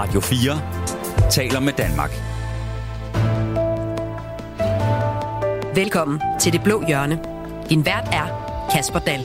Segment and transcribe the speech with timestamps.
[0.00, 2.10] Radio 4 taler med Danmark.
[5.74, 7.20] Velkommen til Det Blå Hjørne.
[7.68, 8.26] Din vært er
[8.72, 9.20] Kasper Dahl.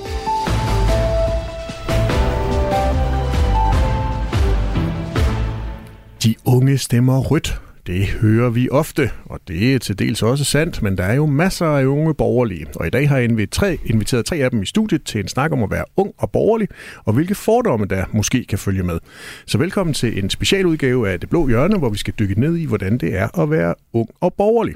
[6.24, 7.65] De unge stemmer rødt.
[7.88, 11.26] Det hører vi ofte, og det er til dels også sandt, men der er jo
[11.26, 12.68] masser af unge borgerlige.
[12.76, 15.28] Og i dag har jeg inviteret tre, inviteret tre af dem i studiet til en
[15.28, 16.68] snak om at være ung og borgerlig,
[17.06, 19.00] og hvilke fordomme der måske kan følge med.
[19.46, 22.66] Så velkommen til en specialudgave af Det Blå Hjørne, hvor vi skal dykke ned i,
[22.66, 24.76] hvordan det er at være ung og borgerlig.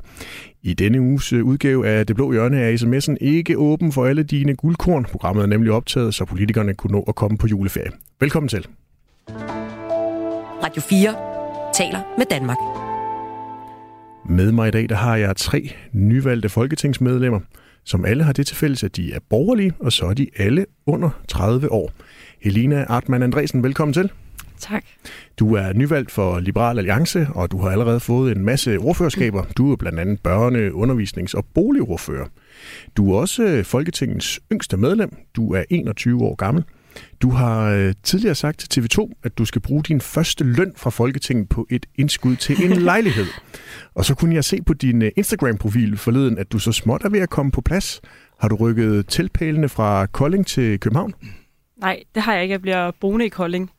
[0.63, 4.23] I denne uges øh, udgave af Det Blå Hjørne er sms'en ikke åben for alle
[4.23, 5.05] dine guldkorn.
[5.05, 7.91] Programmet er nemlig optaget, så politikerne kunne nå at komme på juleferie.
[8.20, 8.67] Velkommen til.
[10.63, 11.15] Radio 4
[11.73, 12.57] taler med Danmark.
[14.29, 17.39] Med mig i dag, der har jeg tre nyvalgte folketingsmedlemmer,
[17.83, 20.65] som alle har det til fælles, at de er borgerlige, og så er de alle
[20.85, 21.91] under 30 år.
[22.41, 24.11] Helena Artmann Andresen, velkommen til.
[24.59, 24.84] Tak.
[25.39, 29.43] Du er nyvalgt for Liberal Alliance, og du har allerede fået en masse ordførerskaber.
[29.57, 32.27] Du er blandt andet børne-, undervisnings- og boligordfører.
[32.98, 35.15] Du er også Folketingets yngste medlem.
[35.35, 36.63] Du er 21 år gammel.
[37.21, 40.90] Du har øh, tidligere sagt til TV2, at du skal bruge din første løn fra
[40.90, 43.26] Folketinget på et indskud til en lejlighed.
[43.93, 47.10] Og så kunne jeg se på din øh, Instagram-profil forleden, at du så småt er
[47.10, 48.01] ved at komme på plads.
[48.40, 51.13] Har du rykket tilpælene fra Kolding til København?
[51.77, 52.54] Nej, det har jeg ikke.
[52.54, 53.71] Jeg bliver boende i Kolding.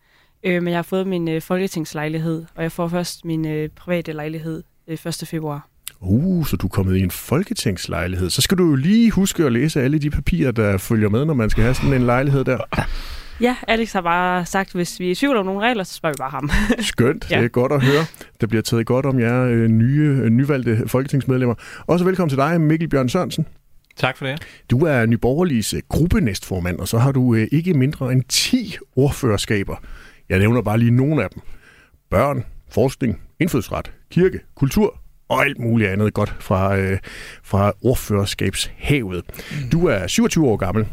[0.42, 4.12] Øh, men jeg har fået min øh, folketingslejlighed, og jeg får først min øh, private
[4.12, 5.24] lejlighed øh, 1.
[5.26, 5.69] februar.
[6.02, 8.30] Uh, så du er kommet i en folketingslejlighed.
[8.30, 11.34] Så skal du jo lige huske at læse alle de papirer, der følger med, når
[11.34, 12.58] man skal have sådan en lejlighed der.
[13.40, 16.14] Ja, Alex har bare sagt, hvis vi er i tvivl om nogle regler, så spørger
[16.14, 16.50] vi bare ham.
[16.80, 17.36] Skønt, Ja.
[17.38, 18.04] det er godt at høre.
[18.40, 21.54] Der bliver taget godt om jer øh, nye, øh, nyvalgte folketingsmedlemmer.
[21.86, 23.46] Også velkommen til dig, Mikkel Bjørn Sørensen.
[23.96, 24.42] Tak for det.
[24.70, 29.76] Du er Nyborgerliges øh, gruppenæstformand, og så har du øh, ikke mindre end 10 ordførerskaber.
[30.28, 31.42] Jeg nævner bare lige nogle af dem.
[32.10, 34.99] Børn, forskning, indfødsret, kirke, kultur
[35.30, 36.98] og alt muligt andet godt fra, øh,
[37.42, 39.24] fra ordførerskabshavet.
[39.72, 40.86] Du er 27 år gammel.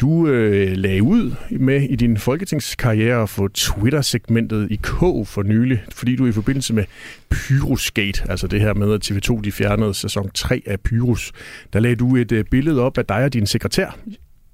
[0.00, 5.84] Du øh, lagde ud med i din folketingskarriere at få Twitter-segmentet i K for nylig,
[5.92, 6.84] fordi du i forbindelse med
[7.30, 11.32] Pyroskate, altså det her med, at TV2 de fjernede sæson 3 af Pyrus,
[11.72, 13.98] der lagde du et øh, billede op af dig og din sekretær.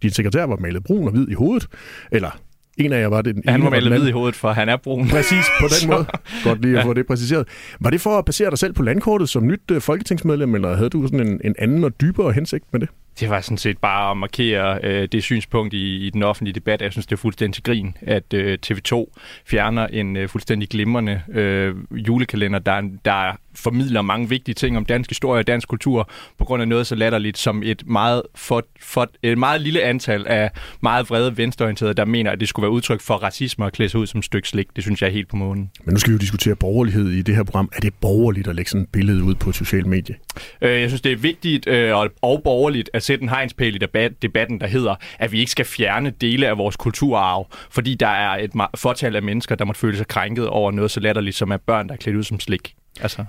[0.02, 1.68] Din sekretær var malet brun og hvid i hovedet,
[2.10, 2.40] eller
[2.78, 4.00] en af jer var det den Han den melde anden.
[4.00, 5.08] hvid i hovedet, for han er brun.
[5.08, 6.06] Præcis, på den måde.
[6.44, 6.88] Godt lige at Ja.
[6.88, 7.48] få det præciseret.
[7.80, 10.90] Var det for at basere dig selv på landkortet som nyt øh, folketingsmedlem, eller havde
[10.90, 12.88] du sådan en, en anden og dybere hensigt med det?
[13.20, 16.82] Det var sådan set bare at markere øh, det synspunkt i, i den offentlige debat.
[16.82, 19.14] Jeg synes, det er fuldstændig grin, at øh, TV2
[19.46, 25.10] fjerner en øh, fuldstændig glimrende øh, julekalender, der, der formidler mange vigtige ting om dansk
[25.10, 29.10] historie og dansk kultur, på grund af noget så latterligt som et meget, for, for,
[29.22, 30.50] et meget lille antal af
[30.80, 34.00] meget vrede venstreorienterede, der mener, at det skulle være udtryk for racisme og klæde sig
[34.00, 34.66] ud som et stykke slik.
[34.76, 35.70] Det synes jeg er helt på månen.
[35.84, 37.70] Men nu skal vi jo diskutere borgerlighed i det her program.
[37.76, 40.16] Er det borgerligt at lægge sådan et billede ud på sociale medier?
[40.62, 43.78] Øh, Jeg synes, det er vigtigt øh, og, og borgerligt at sætte en hegnspæl i
[43.78, 48.06] debat, debatten, der hedder, at vi ikke skal fjerne dele af vores kulturarv, fordi der
[48.06, 51.50] er et fortal af mennesker, der måtte føle sig krænket over noget så latterligt, som
[51.50, 52.74] er børn, der er klædt ud som slik.
[53.00, 53.24] Altså,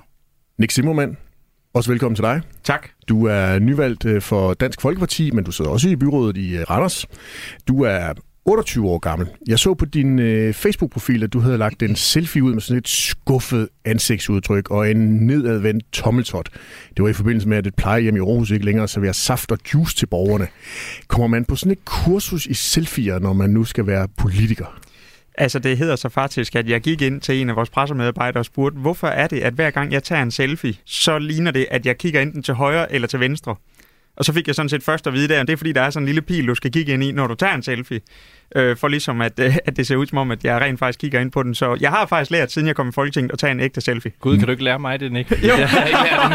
[0.57, 1.17] Nick Zimmermann,
[1.73, 2.41] også velkommen til dig.
[2.63, 2.89] tak.
[3.09, 6.65] Du er nyvalgt øh, for Dansk Folkeparti, men du sidder også i byrådet i øh,
[6.69, 7.05] Randers.
[7.67, 8.13] Du er
[8.45, 9.27] 28 år gammel.
[9.47, 12.77] Jeg så på din øh, Facebook-profil, at du havde lagt en selfie ud med sådan
[12.77, 16.49] et skuffet ansigtsudtryk og en nedadvendt tommeltot.
[16.97, 19.57] Det var i forbindelse med, at et plejehjem i Aarhus ikke længere serverer saft og
[19.73, 20.47] juice til borgerne.
[21.07, 24.79] Kommer man på sådan et kursus i selfier, når man nu skal være politiker?
[25.37, 28.45] Altså, det hedder så faktisk, at jeg gik ind til en af vores pressemedarbejdere og
[28.45, 31.85] spurgte, hvorfor er det, at hver gang jeg tager en selfie, så ligner det, at
[31.85, 33.55] jeg kigger enten til højre eller til venstre.
[34.17, 35.81] Og så fik jeg sådan set først at vide der, at det er fordi, der
[35.81, 37.99] er sådan en lille pil, du skal kigge ind i, når du tager en selfie.
[38.55, 40.99] Øh, for ligesom, at, øh, at det ser ud som om, at jeg rent faktisk
[40.99, 41.55] kigger ind på den.
[41.55, 44.11] Så jeg har faktisk lært, siden jeg kom i Folketinget, at tage en ægte selfie.
[44.19, 45.31] Gud, kan du ikke lære mig det, Nick?
[45.43, 45.47] Jo.
[45.57, 46.31] Jeg har ikke lært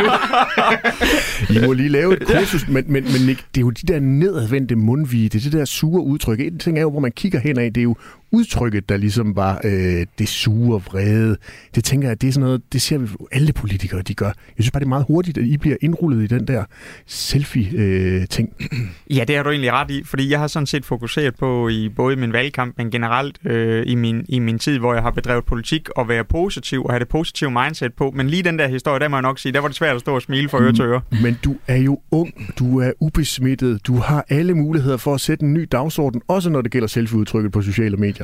[1.49, 1.63] det nu.
[1.63, 4.01] I må lige lave et kursus, men, men, men Nick, det er jo de der
[4.01, 6.41] nedadvendte mundvige, det er det der sure udtryk.
[6.41, 7.97] En ting er jo, hvor man kigger henad, det er jo
[8.33, 11.37] udtrykket, der ligesom var øh, det sure vrede.
[11.75, 14.27] Det tænker jeg, det er sådan noget, det ser vi alle politikere, de gør.
[14.27, 16.65] Jeg synes bare, det er meget hurtigt, at I bliver indrullet i den der
[17.07, 18.53] selfie-ting.
[19.11, 21.89] Ja, det har du egentlig ret i, fordi jeg har sådan set fokuseret på i
[21.89, 25.45] både min valgkamp, men generelt øh, i, min, i min tid, hvor jeg har bedrevet
[25.45, 28.13] politik, og være positiv og have det positive mindset på.
[28.17, 30.01] Men lige den der historie, der må jeg nok sige, der var det svært at
[30.01, 31.01] stå og smile for øre til øre.
[31.23, 35.45] Men du er jo ung, du er ubesmittet, du har alle muligheder for at sætte
[35.45, 38.18] en ny dagsorden, også når det gælder selfie-udtrykket på sociale medier.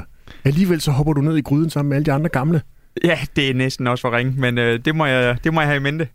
[0.45, 2.63] Alligevel så hopper du ned i gryden sammen med alle de andre gamle.
[3.05, 5.69] Ja, det er næsten også for ringe, men øh, det, må jeg, det må jeg
[5.69, 6.09] have i mente.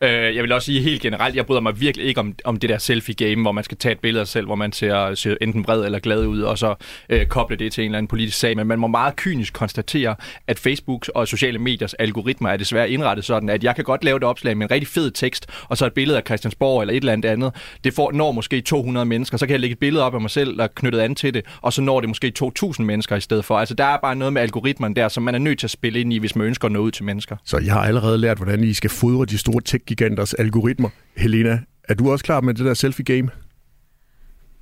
[0.00, 2.70] Øh, jeg vil også sige helt generelt, jeg bryder mig virkelig ikke om, om det
[2.70, 5.36] der selfie-game, hvor man skal tage et billede af sig selv, hvor man ser, ser
[5.40, 6.74] enten vred eller glad ud, og så
[7.08, 8.56] øh, koble det til en eller anden politisk sag.
[8.56, 13.24] Men man må meget kynisk konstatere, at Facebook og sociale mediers algoritmer er desværre indrettet
[13.24, 15.86] sådan, at jeg kan godt lave et opslag med en rigtig fed tekst, og så
[15.86, 17.52] et billede af Christiansborg eller et eller andet andet.
[17.84, 20.30] Det får, når måske 200 mennesker, så kan jeg lægge et billede op af mig
[20.30, 23.20] selv, der er knyttet an til det, og så når det måske 2.000 mennesker i
[23.20, 23.58] stedet for.
[23.58, 26.00] Altså der er bare noget med algoritmen der, som man er nødt til at spille
[26.00, 27.36] ind i, hvis man ønsker at nå ud til mennesker.
[27.44, 30.88] Så jeg har allerede lært, hvordan I skal fodre de store tech-giganters algoritmer.
[31.16, 33.28] Helena, er du også klar med det der selfie-game?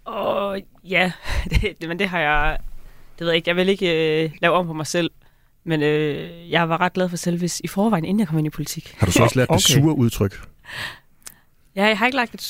[0.05, 1.13] Og ja,
[1.51, 2.59] det, det, men det har jeg...
[3.19, 3.49] Det ved jeg ikke.
[3.49, 5.11] Jeg vil ikke øh, lave om på mig selv.
[5.65, 8.51] Men øh, jeg var ret glad for selfies i forvejen, inden jeg kom ind i
[8.51, 8.95] politik.
[8.99, 9.57] Har du så også lært okay.
[9.57, 10.41] det sure udtryk?
[11.77, 12.43] Ja, jeg har ikke lagt et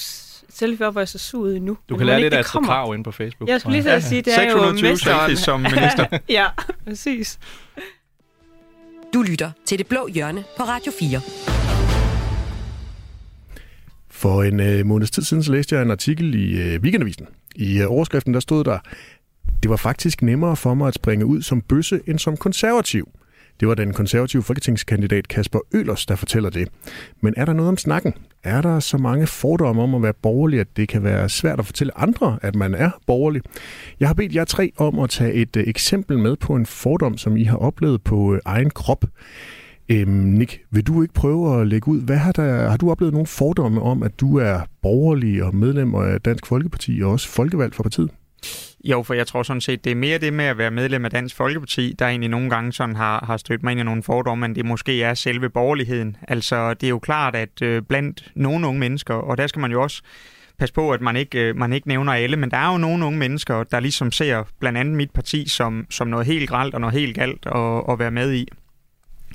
[0.48, 1.76] selfie op, hvor jeg så sur ud endnu.
[1.88, 2.68] Du kan lære lidt af det Astrid kommer.
[2.68, 3.48] Krav inde på Facebook.
[3.48, 5.20] Jeg skulle lige at sige, det er jo 620 mesteren.
[5.20, 6.18] selfies som minister.
[6.28, 6.46] ja,
[6.86, 7.38] præcis.
[9.14, 11.57] Du lytter til Det Blå Hjørne på Radio 4.
[14.18, 17.26] For en øh, måneds tid siden så læste jeg en artikel i øh, Weekendavisen.
[17.56, 18.78] I øh, overskriften der stod der,
[19.62, 23.08] det var faktisk nemmere for mig at springe ud som bøsse end som konservativ.
[23.60, 26.68] Det var den konservative folketingskandidat Kasper Ølers, der fortæller det.
[27.20, 28.14] Men er der noget om snakken?
[28.44, 31.66] Er der så mange fordomme om at være borgerlig, at det kan være svært at
[31.66, 33.42] fortælle andre, at man er borgerlig?
[34.00, 37.16] Jeg har bedt jer tre om at tage et øh, eksempel med på en fordom,
[37.16, 39.04] som I har oplevet på øh, egen krop.
[39.90, 43.12] Øhm, Nick, vil du ikke prøve at lægge ud, hvad har, der, har du oplevet
[43.12, 47.74] nogle fordomme om, at du er borgerlig og medlem af Dansk Folkeparti og også folkevalgt
[47.74, 48.10] for partiet?
[48.84, 51.10] Jo, for jeg tror sådan set, det er mere det med at være medlem af
[51.10, 54.40] Dansk Folkeparti, der egentlig nogle gange sådan har, har stødt mig ind i nogle fordomme,
[54.40, 56.16] men det måske er selve borgerligheden.
[56.28, 59.70] Altså, det er jo klart, at øh, blandt nogle unge mennesker, og der skal man
[59.70, 60.02] jo også
[60.58, 63.06] passe på, at man ikke, øh, man ikke nævner alle, men der er jo nogle
[63.06, 66.80] unge mennesker, der ligesom ser blandt andet mit parti som, som noget helt gralt og
[66.80, 68.48] noget helt galt at, at være med i.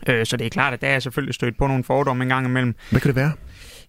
[0.09, 2.45] Øh, Så det er klart, at der er selvfølgelig stødt på nogle fordomme en gang
[2.45, 2.75] imellem.
[2.89, 3.31] Hvad kan det være?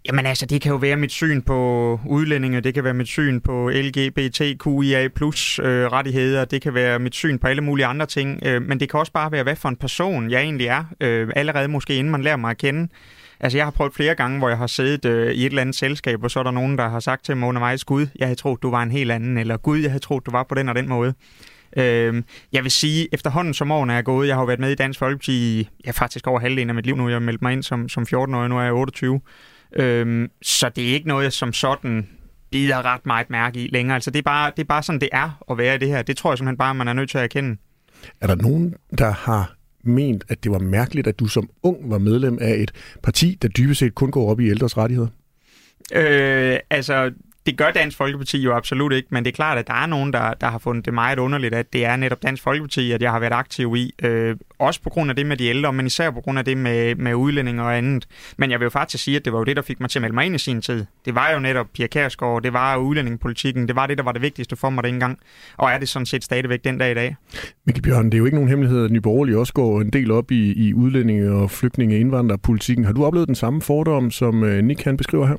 [0.08, 3.40] Jamen altså, det kan jo være mit syn på udlændinge, det kan være mit syn
[3.40, 8.40] på LGBTQIA plus øh, rettigheder, det kan være mit syn på alle mulige andre ting,
[8.46, 11.28] øh, men det kan også bare være, hvad for en person jeg egentlig er, øh,
[11.36, 12.88] allerede måske inden man lærer mig at kende.
[13.40, 15.76] Altså, jeg har prøvet flere gange, hvor jeg har siddet øh, i et eller andet
[15.76, 18.40] selskab, og så er der nogen, der har sagt til mig undervejs, Gud, jeg havde
[18.40, 20.68] troet, du var en helt anden, eller Gud, jeg havde troet, du var på den
[20.68, 21.14] og den måde.
[21.76, 22.22] Øh,
[22.52, 24.98] jeg vil sige, efterhånden som årene er gået, jeg har jo været med i Dansk
[24.98, 27.08] Folkeparti i ja, faktisk over halvdelen af mit liv nu.
[27.08, 29.20] Jeg har meldt mig ind som, som 14-årig, nu er jeg 28.
[29.76, 32.08] Øhm, så det er ikke noget, som sådan
[32.50, 33.94] bider ret meget mærke i længere.
[33.94, 36.02] Altså, det er, bare, det er bare sådan, det er at være i det her.
[36.02, 37.56] Det tror jeg simpelthen bare, man er nødt til at erkende.
[38.20, 39.54] Er der nogen, der har
[39.84, 42.72] ment, at det var mærkeligt, at du som ung var medlem af et
[43.02, 45.08] parti, der dybest set kun går op i ældres rettigheder?
[45.94, 47.10] Øh, altså,
[47.46, 50.12] det gør Dansk Folkeparti jo absolut ikke, men det er klart, at der er nogen,
[50.12, 53.10] der, der har fundet det meget underligt, at det er netop Dansk Folkeparti, at jeg
[53.10, 53.94] har været aktiv i.
[54.02, 56.56] Øh, også på grund af det med de ældre, men især på grund af det
[56.56, 58.06] med, med udlænding og andet.
[58.36, 59.98] Men jeg vil jo faktisk sige, at det var jo det, der fik mig til
[59.98, 60.84] at melde mig ind i sin tid.
[61.04, 64.22] Det var jo netop Pia Kærsgaard, det var udlændingepolitikken, det var det, der var det
[64.22, 65.18] vigtigste for mig dengang.
[65.56, 67.16] Og er det sådan set stadigvæk den dag i dag.
[67.66, 70.10] Mikkel Bjørn, det er jo ikke nogen hemmelighed, at Nye Borgerlige også går en del
[70.10, 72.84] op i, i udlændinge- og flygtninge- og indvandrerpolitikken.
[72.84, 75.36] Har du oplevet den samme fordom, som øh, Nick han beskriver her?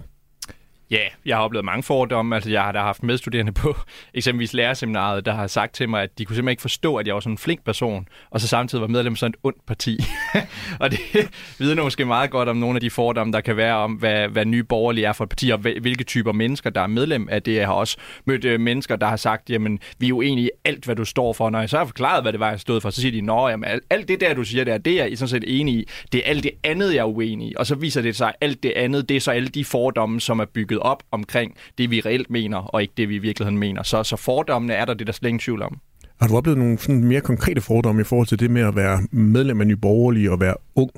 [0.91, 2.35] Ja, jeg har oplevet mange fordomme.
[2.35, 3.75] Altså, jeg har da haft medstuderende på
[4.13, 7.13] eksempelvis lærerseminaret, der har sagt til mig, at de kunne simpelthen ikke forstå, at jeg
[7.13, 9.99] var sådan en flink person, og så samtidig var medlem af sådan et ondt parti.
[10.81, 10.99] og det
[11.59, 14.45] vidner måske meget godt om nogle af de fordomme, der kan være om, hvad, hvad
[14.45, 17.55] nye borgerlige er for et parti, og hvilke typer mennesker, der er medlem af det.
[17.55, 20.85] Jeg har også mødt øh, mennesker, der har sagt, jamen, vi er uenige i alt,
[20.85, 21.49] hvad du står for.
[21.49, 23.49] Når jeg så har forklaret, hvad det var, jeg stod for, så siger de, nå,
[23.49, 25.89] jamen, alt, alt det der, du siger der, det er jeg sådan set enig i.
[26.11, 27.53] Det er alt det andet, jeg er uenig i.
[27.57, 30.21] Og så viser det sig, at alt det andet, det er så alle de fordomme,
[30.21, 33.59] som er bygget op omkring det, vi reelt mener, og ikke det, vi i virkeligheden
[33.59, 33.83] mener.
[33.83, 35.77] Så, så fordommene er der, det er der slet ingen tvivl om.
[36.21, 39.01] Har du oplevet nogle sådan mere konkrete fordomme i forhold til det med at være
[39.11, 40.91] medlem af Nye Borgerlige og være ung?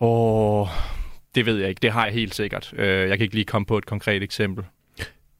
[0.00, 0.66] Åh,
[1.34, 1.78] det ved jeg ikke.
[1.82, 2.74] Det har jeg helt sikkert.
[2.78, 4.64] Øh, Jeg kan ikke lige komme på et konkret eksempel.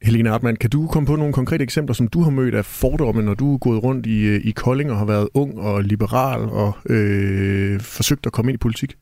[0.01, 3.21] Helena Artmann, kan du komme på nogle konkrete eksempler, som du har mødt af fordomme,
[3.21, 6.39] når du er gået rundt i, øh, i Kolding og har været ung og liberal
[6.39, 8.95] og øh, forsøgt at komme ind i politik?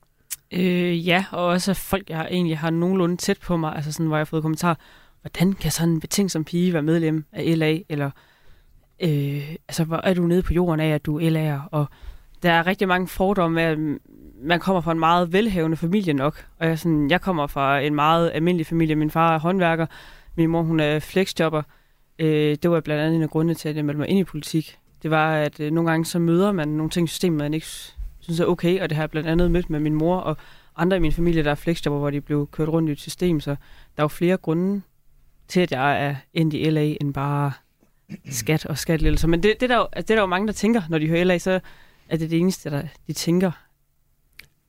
[0.51, 4.15] Øh, ja, og også folk, jeg egentlig har nogenlunde tæt på mig, altså sådan, hvor
[4.15, 4.75] jeg har fået kommentarer,
[5.21, 8.11] hvordan kan sådan en betingsom pige være medlem af LA, eller
[8.99, 11.85] øh, altså, hvor er du nede på jorden af, at du er LA'er, og
[12.43, 13.77] der er rigtig mange fordomme med, at
[14.43, 17.95] man kommer fra en meget velhavende familie nok, og jeg, sådan, jeg kommer fra en
[17.95, 18.95] meget almindelig familie.
[18.95, 19.85] Min far er håndværker,
[20.35, 21.61] min mor hun er flexjobber.
[22.19, 24.23] Øh, det var blandt andet en af grundene til, at jeg meldte mig ind i
[24.23, 24.77] politik.
[25.03, 27.67] Det var, at øh, nogle gange så møder man nogle ting i systemet, man ikke
[28.25, 30.38] synes er okay, og det har jeg blandt andet mødt med min mor og
[30.75, 33.39] andre i min familie, der er flexjobber, hvor de blev kørt rundt i et system,
[33.39, 33.55] så der
[33.98, 34.82] er jo flere grunde
[35.48, 37.51] til, at jeg er endt i LA, end bare
[38.29, 39.27] skat og skattelettelser.
[39.27, 40.98] Men det, det, er der jo, altså, det er der jo mange, der tænker, når
[40.98, 41.60] de hører LA, så
[42.10, 43.51] er det det eneste, der de tænker.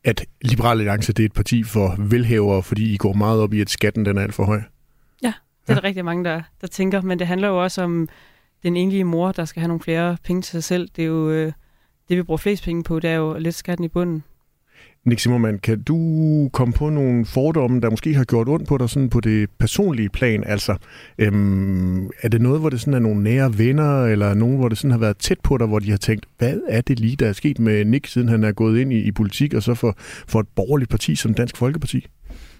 [0.04, 3.60] at Liberale Alliance det er et parti for velhævere, fordi I går meget op i,
[3.60, 4.60] at skatten den er alt for høj?
[5.22, 5.32] Ja,
[5.66, 7.00] det er der rigtig mange, der, der tænker.
[7.00, 8.08] Men det handler jo også om
[8.62, 10.88] den enlige mor, der skal have nogle flere penge til sig selv.
[10.96, 11.52] Det er jo øh,
[12.08, 14.22] det, vi bruger flest penge på, det er jo lidt skatten i bunden.
[15.04, 18.90] Nick Zimmermann, kan du komme på nogle fordomme, der måske har gjort ondt på dig
[18.90, 20.44] sådan på det personlige plan?
[20.46, 20.76] Altså,
[21.18, 24.78] øhm, er det noget, hvor det sådan er nogle nære venner, eller nogen, hvor det
[24.78, 27.28] sådan har været tæt på dig, hvor de har tænkt, hvad er det lige, der
[27.28, 29.94] er sket med Nick, siden han er gået ind i, i politik, og så for,
[29.98, 32.06] for et borgerligt parti som Dansk Folkeparti?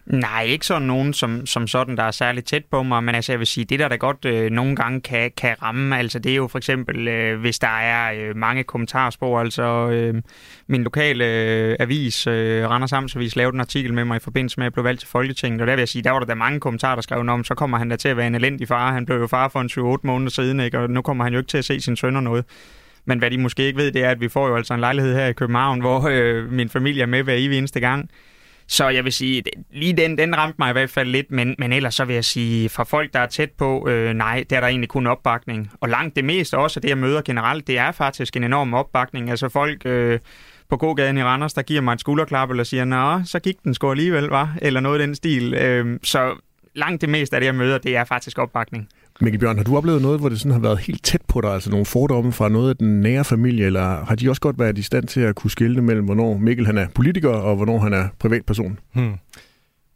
[0.06, 3.32] Nej, ikke sådan nogen som, som sådan, der er særligt tæt på mig, men altså
[3.32, 6.32] jeg vil sige, det der da godt øh, nogle gange kan, kan ramme, altså det
[6.32, 10.22] er jo for eksempel, øh, hvis der er øh, mange kommentarspor, altså øh,
[10.66, 14.64] min lokale øh, avis, øh, Randers Amtsavis, lavede en artikel med mig i forbindelse med,
[14.64, 16.34] at jeg blev valgt til Folketinget, og der vil jeg sige, der var der da
[16.34, 18.92] mange kommentarer, der skrev om, så kommer han da til at være en elendig far,
[18.92, 20.78] han blev jo far for en 7-8 måneder siden, ikke?
[20.78, 22.44] og nu kommer han jo ikke til at se sin søn og noget.
[23.04, 25.14] Men hvad de måske ikke ved, det er, at vi får jo altså en lejlighed
[25.14, 28.10] her i København, hvor øh, min familie er med hver evig eneste gang.
[28.68, 31.72] Så jeg vil sige, lige den, den ramte mig i hvert fald lidt, men, men
[31.72, 34.60] ellers så vil jeg sige, fra folk, der er tæt på, øh, nej, der er
[34.60, 35.70] der egentlig kun opbakning.
[35.80, 38.74] Og langt det meste også af det, jeg møder generelt, det er faktisk en enorm
[38.74, 39.30] opbakning.
[39.30, 40.18] Altså folk øh,
[40.70, 43.74] på gågaden i Randers, der giver mig et skulderklap, eller siger, nå, så gik den
[43.74, 45.54] sgu alligevel, var Eller noget i den stil.
[45.54, 46.34] Øh, så
[46.74, 48.88] langt det meste af det, jeg møder, det er faktisk opbakning.
[49.20, 51.50] Mikkel Bjørn, har du oplevet noget, hvor det sådan har været helt tæt på dig,
[51.50, 54.78] altså nogle fordomme fra noget af den nære familie, eller har de også godt været
[54.78, 57.92] i stand til at kunne skille mellem, hvornår Mikkel han er politiker, og hvornår han
[57.92, 58.78] er privatperson?
[58.92, 59.14] Hmm.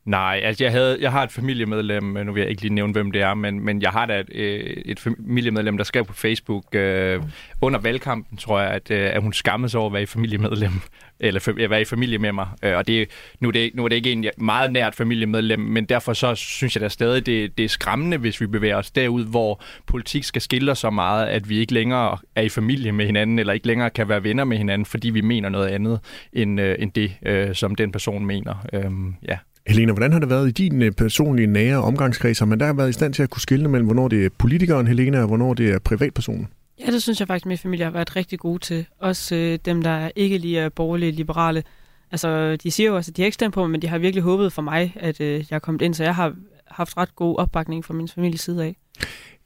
[0.04, 2.92] Nej, altså jeg, havde, jeg har et familiemedlem, øh, nu vil jeg ikke lige nævne,
[2.92, 6.12] hvem det er, men, men jeg har da et, øh, et familiemedlem, der skrev på
[6.12, 7.22] Facebook øh,
[7.60, 10.72] under valgkampen, tror jeg, at, øh, at hun skammede sig over at være i familiemedlem,
[11.20, 12.48] eller at være i familie med mig.
[12.62, 13.08] Øh, og det,
[13.40, 16.76] nu, er det, nu er det ikke en meget nært familiemedlem, men derfor så synes
[16.76, 20.42] jeg da stadig, det, det er skræmmende, hvis vi bevæger os derud, hvor politik skal
[20.42, 23.90] skille så meget, at vi ikke længere er i familie med hinanden, eller ikke længere
[23.90, 26.00] kan være venner med hinanden, fordi vi mener noget andet,
[26.32, 28.66] end, øh, end det, øh, som den person mener.
[28.72, 28.90] Øh,
[29.28, 29.38] ja.
[29.66, 32.38] Helena, hvordan har det været i din øh, personlige nære omgangskreds?
[32.38, 34.86] Har man der været i stand til at kunne skille mellem, hvornår det er politikeren
[34.86, 36.48] Helena, og hvornår det er privatpersonen?
[36.80, 38.86] Ja, det synes jeg faktisk, at min familie har været rigtig gode til.
[38.98, 41.62] Også øh, dem, der ikke lige er borgerlige liberale.
[42.10, 43.98] Altså, de siger jo også, at de har ikke stemt på mig, men de har
[43.98, 46.34] virkelig håbet for mig, at øh, jeg er kommet ind, så jeg har
[46.66, 48.76] haft ret god opbakning fra min families side af.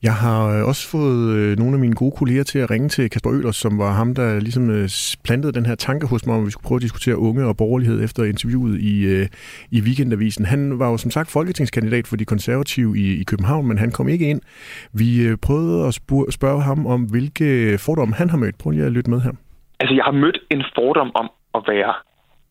[0.02, 3.10] Jeg har øh, også fået øh, nogle af mine gode kolleger til at ringe til
[3.10, 4.88] Kasper Ølers, som var ham, der ligesom øh,
[5.24, 8.04] plantede den her tanke hos mig, om vi skulle prøve at diskutere unge og borgerlighed
[8.04, 8.94] efter interviewet i,
[9.76, 10.44] i Weekendavisen.
[10.44, 14.08] Han var jo som sagt folketingskandidat for de konservative i, i København, men han kom
[14.08, 14.40] ikke ind.
[14.92, 15.94] Vi prøvede at
[16.38, 18.58] spørge ham om, hvilke fordomme han har mødt.
[18.58, 19.32] Prøv lige at lytte med her.
[19.80, 21.94] Altså, jeg har mødt en fordom om at være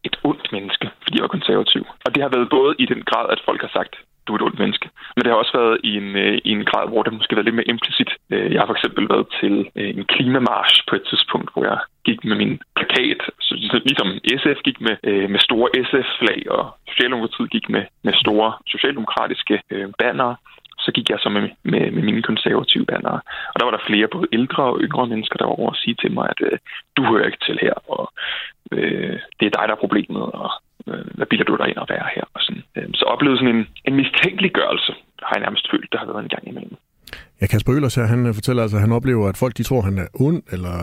[0.04, 1.84] et ondt menneske, fordi jeg var konservativ.
[2.06, 3.94] Og det har været både i den grad, at folk har sagt,
[4.26, 4.90] du er et ondt menneske.
[5.16, 7.46] Men det har også været i en, øh, i en grad, hvor det måske været
[7.46, 8.12] lidt mere implicit.
[8.34, 11.80] Øh, jeg har for eksempel været til øh, en klimamarsch på et tidspunkt, hvor jeg
[12.08, 14.10] gik med min plakat, så ligesom
[14.42, 19.88] SF gik med, øh, med store SF-flag, og Socialdemokratiet gik med, med store socialdemokratiske øh,
[20.00, 20.36] bannere
[20.86, 23.20] så gik jeg så med, med, med mine konservative bannere.
[23.54, 25.96] Og der var der flere, både ældre og yngre mennesker, der var over at sige
[26.02, 26.58] til mig, at øh,
[26.98, 28.04] du hører ikke til her, og
[28.72, 30.50] øh, det er dig, der er problemet, og
[30.92, 32.26] Øh, hvad bilder du dig ind at være her?
[32.36, 32.64] Og sådan.
[32.78, 34.92] Øh, så oplevede sådan en, en mistænkeliggørelse,
[35.28, 36.76] har jeg nærmest følt, der har været en gang imellem.
[37.42, 39.80] Ja, Kasper Øhlers her, han øh, fortæller altså, at han oplever, at folk de tror,
[39.80, 40.76] at han er ond, eller,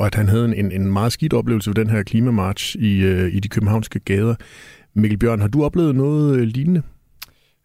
[0.00, 2.92] og at han havde en, en meget skidt oplevelse ved den her klimamarch i,
[3.36, 4.34] i de københavnske gader.
[4.94, 6.82] Mikkel Bjørn, har du oplevet noget lignende?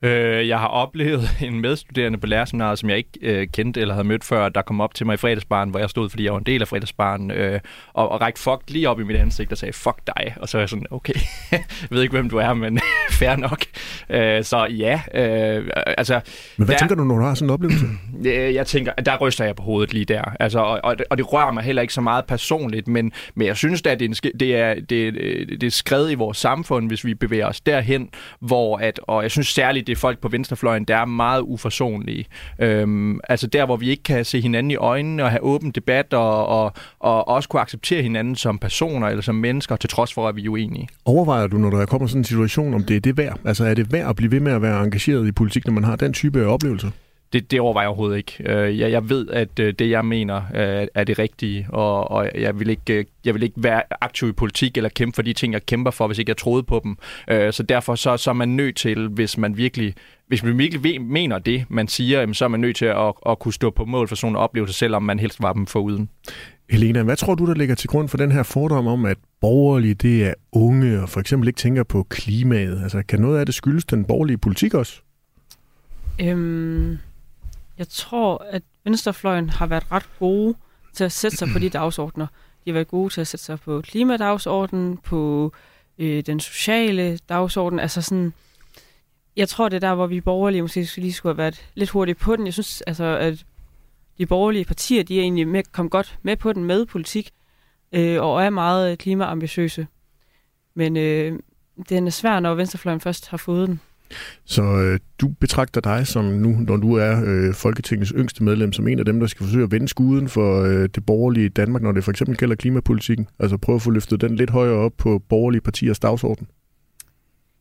[0.06, 4.08] Øh, jeg har oplevet en medstuderende på lærerseminaret, som jeg ikke øh, kendte eller havde
[4.08, 6.40] mødt før, der kom op til mig i fredagsbaren, hvor jeg stod, fordi jeg var
[6.40, 7.60] en del af fredagsbaren, øh,
[7.94, 10.36] og, og rækte fuck lige op i mit ansigt og sagde, fuck dig.
[10.40, 11.14] Og så er jeg sådan, okay,
[11.52, 12.80] jeg ved ikke, hvem du er, men
[13.20, 13.62] fair nok.
[14.10, 16.22] Øh, så ja, øh, altså...
[16.58, 17.86] Men hvad der, tænker du, når du har sådan en oplevelse?
[18.26, 20.22] Øh, jeg tænker, der ryster jeg på hovedet lige der.
[20.40, 23.58] Altså, og, og, og det rører mig heller ikke så meget personligt, men, men jeg
[23.58, 26.88] synes da, at det er, en, det, er, det, det er skrevet i vores samfund,
[26.88, 28.10] hvis vi bevæger os derhen,
[28.40, 32.26] hvor at, og jeg synes særligt, det virkelig folk på venstrefløjen, der er meget uforsonlige.
[32.60, 36.14] Øhm, altså der, hvor vi ikke kan se hinanden i øjnene og have åben debat
[36.14, 40.28] og, og, og også kunne acceptere hinanden som personer eller som mennesker, til trods for,
[40.28, 40.88] at vi er uenige.
[41.06, 43.40] Overvejer du, når der kommer sådan en situation, om det er det værd?
[43.46, 45.84] Altså er det værd at blive ved med at være engageret i politik, når man
[45.84, 46.90] har den type oplevelser?
[47.36, 48.36] Det, det overvejer jeg overhovedet ikke.
[48.46, 52.30] Øh, jeg, jeg ved, at øh, det, jeg mener, øh, er det rigtige, og, og
[52.36, 55.54] jeg, vil ikke, jeg vil ikke være aktiv i politik eller kæmpe for de ting,
[55.54, 56.98] jeg kæmper for, hvis ikke jeg troede på dem.
[57.52, 59.94] Så derfor så, så er man nødt til, hvis man virkelig
[60.28, 63.54] hvis man virkelig mener det, man siger, så er man nødt til at, at kunne
[63.54, 66.10] stå på mål for sådan en oplevelse, selvom man helst var dem foruden.
[66.70, 69.94] Helena, hvad tror du, der ligger til grund for den her fordom om, at borgerlige
[69.94, 72.84] det er unge, og for eksempel ikke tænker på klimaet?
[72.84, 75.02] Altså, kan noget af det skyldes den borgerlige politik også?
[76.22, 76.98] Øhm,
[77.78, 80.56] jeg tror, at venstrefløjen har været ret gode
[80.94, 82.28] til at sætte sig på de dagsordner.
[82.66, 85.52] De har været gode til at sætte sig på klimadagsordenen, på
[85.98, 87.80] øh, den sociale dagsorden.
[87.80, 88.34] Altså sådan,
[89.36, 92.20] jeg tror, det er der, hvor vi borgerlige måske lige skulle have været lidt hurtigt
[92.20, 92.46] på den.
[92.46, 93.46] Jeg synes, altså, at
[94.18, 97.32] de borgerlige partier, de er egentlig med, kom godt med på den med politik,
[97.92, 99.88] øh, og er meget klimaambitiøse.
[100.74, 101.40] Men øh,
[101.90, 103.80] den er svær, når venstrefløjen først har fået den.
[104.46, 108.88] Så øh, du betragter dig som nu, når du er øh, Folketingets yngste medlem, som
[108.88, 111.92] en af dem, der skal forsøge at vende skuden for øh, det borgerlige Danmark, når
[111.92, 113.28] det for eksempel gælder klimapolitikken?
[113.40, 116.48] Altså prøve at få løftet den lidt højere op på borgerlige partiers dagsorden?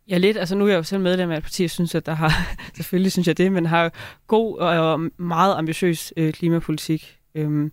[0.09, 0.37] Ja, lidt.
[0.37, 2.57] Altså nu er jeg jo selv medlem af et parti, jeg synes, at der har,
[2.77, 3.93] selvfølgelig synes jeg det, men har
[4.27, 7.17] god og meget ambitiøs øh, klimapolitik.
[7.35, 7.73] Øhm,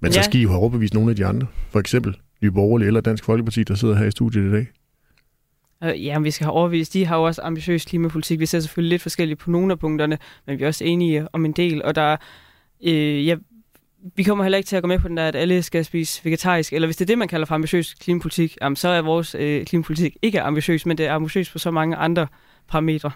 [0.00, 0.22] men så ja.
[0.22, 1.46] skal I jo have overbevist nogle af de andre.
[1.70, 4.66] For eksempel Nye Borgerlige eller Dansk Folkeparti, der sidder her i studiet i dag.
[5.84, 6.92] Øh, ja, vi skal have overvist.
[6.92, 8.40] De har jo også ambitiøs klimapolitik.
[8.40, 11.44] Vi ser selvfølgelig lidt forskelligt på nogle af punkterne, men vi er også enige om
[11.44, 11.84] en del.
[11.84, 12.16] Og der,
[12.84, 13.36] øh, ja,
[14.16, 16.24] vi kommer heller ikke til at gå med på den der, at alle skal spise
[16.24, 16.72] vegetarisk.
[16.72, 19.66] Eller hvis det er det, man kalder for ambitiøs klimapolitik, jamen, så er vores øh,
[19.66, 22.26] klimapolitik ikke ambitiøs, men det er ambitiøs på så mange andre
[22.68, 23.10] parametre.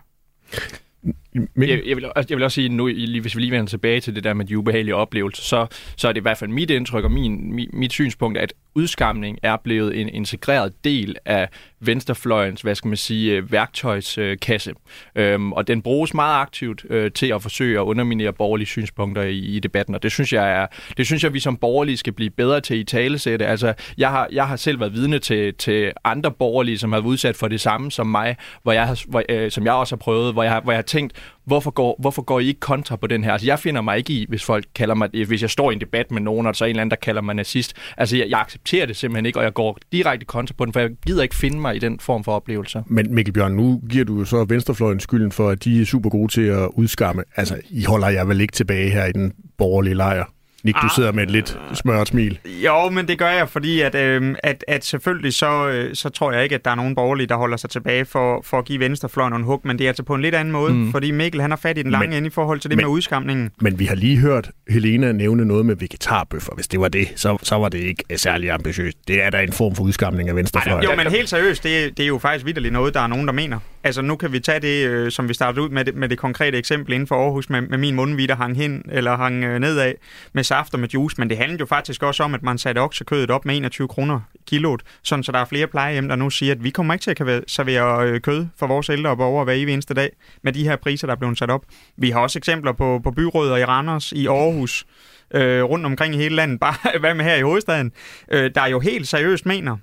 [1.54, 1.68] Men...
[1.68, 2.84] Jeg, jeg, vil, altså, jeg vil også sige, nu,
[3.20, 5.66] hvis vi lige vender tilbage til det der med de ubehagelige oplevelser, så,
[5.96, 9.38] så er det i hvert fald mit indtryk og min, mit, mit synspunkt, at udskamning
[9.42, 11.48] er blevet en integreret del af
[11.80, 14.72] venstrefløjens, hvad skal man sige, øh, værktøjskasse.
[15.16, 19.38] Øhm, og den bruges meget aktivt øh, til at forsøge at underminere borgerlige synspunkter i,
[19.38, 20.66] i debatten, og det synes jeg er,
[20.96, 23.46] det synes jeg, vi som borgerlige skal blive bedre til i talesætte.
[23.46, 27.10] Altså, jeg har, jeg har selv været vidne til, til andre borgerlige, som har været
[27.10, 29.98] udsat for det samme som mig, hvor jeg har, hvor, øh, som jeg også har
[29.98, 31.12] prøvet, hvor jeg, hvor jeg har tænkt,
[31.44, 33.32] hvorfor går, hvorfor går I ikke kontra på den her?
[33.32, 35.80] Altså, jeg finder mig ikke i, hvis folk kalder mig, hvis jeg står i en
[35.80, 37.72] debat med nogen, og så er en eller anden, der kalder mig nazist.
[37.96, 40.80] Altså, jeg, jeg accepterer det simpelthen ikke, og jeg går direkte kontra på den, for
[40.80, 42.82] jeg gider ikke finde mig i den form for oplevelser.
[42.86, 46.32] Men Mikkel Bjørn, nu giver du så Venstrefløjen skylden for, at de er super gode
[46.32, 47.22] til at udskamme.
[47.36, 50.24] Altså, I holder jeg vel ikke tilbage her i den borgerlige lejr?
[50.64, 50.90] Nick, du ah.
[50.94, 52.38] sidder med et lidt smøret smil.
[52.64, 56.32] Jo, men det gør jeg, fordi at, øh, at, at selvfølgelig så, øh, så tror
[56.32, 58.80] jeg ikke, at der er nogen borgerlige, der holder sig tilbage for, for at give
[58.80, 60.90] venstrefløjen en hug, men det er altså på en lidt anden måde, mm.
[60.90, 62.84] fordi Mikkel han har fat i den lange men, ende i forhold til det men,
[62.84, 63.50] med udskamningen.
[63.60, 66.52] Men vi har lige hørt Helena nævne noget med vegetarbøffer.
[66.54, 68.96] Hvis det var det, så, så var det ikke særlig ambitiøst.
[69.08, 70.84] Det er da en form for udskamning af venstrefløjen.
[70.84, 73.32] Jo, men helt seriøst, det, det er jo faktisk vidderligt noget, der er nogen, der
[73.32, 73.58] mener.
[73.86, 76.18] Altså nu kan vi tage det, øh, som vi startede ud med det, med det
[76.18, 79.58] konkrete eksempel inden for Aarhus, med, med min mundvide, der hang hen eller hang øh,
[79.58, 79.94] nedad
[80.32, 82.78] med saft og med juice, men det handlede jo faktisk også om, at man satte
[82.78, 86.54] oksekødet op med 21 kroner kiloet, sådan så der er flere plejehjem, der nu siger,
[86.54, 89.72] at vi kommer ikke til at servere øh, kød for vores ældre borgere hver evig
[89.72, 90.10] eneste dag
[90.42, 91.64] med de her priser, der er blevet sat op.
[91.96, 94.86] Vi har også eksempler på, på byråder i Randers, i Aarhus,
[95.34, 97.92] øh, rundt omkring i hele landet, bare hvad med her i hovedstaden,
[98.28, 99.76] øh, der jo helt seriøst mener,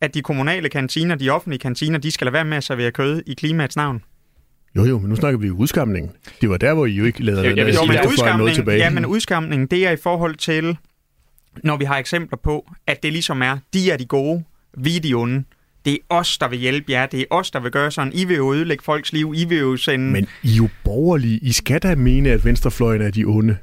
[0.00, 3.22] at de kommunale kantiner, de offentlige kantiner, de skal lade være med at servere kød
[3.26, 4.02] i klimaets navn.
[4.76, 6.12] Jo, jo, men nu snakker vi jo udskamning.
[6.40, 8.78] Det var der, hvor I jo ikke lavede noget, jo, men udskamning, noget tilbage.
[8.78, 10.76] Ja, men udskamning, det er i forhold til,
[11.64, 14.44] når vi har eksempler på, at det ligesom er, de er de gode,
[14.78, 15.44] vi er de onde.
[15.84, 17.06] Det er os, der vil hjælpe jer.
[17.06, 18.12] Det er os, der vil gøre sådan.
[18.12, 19.32] I vil jo ødelægge folks liv.
[19.36, 20.12] I vil jo sende...
[20.12, 21.38] Men I er jo borgerlige.
[21.42, 23.56] I skal da mene, at venstrefløjen er de onde.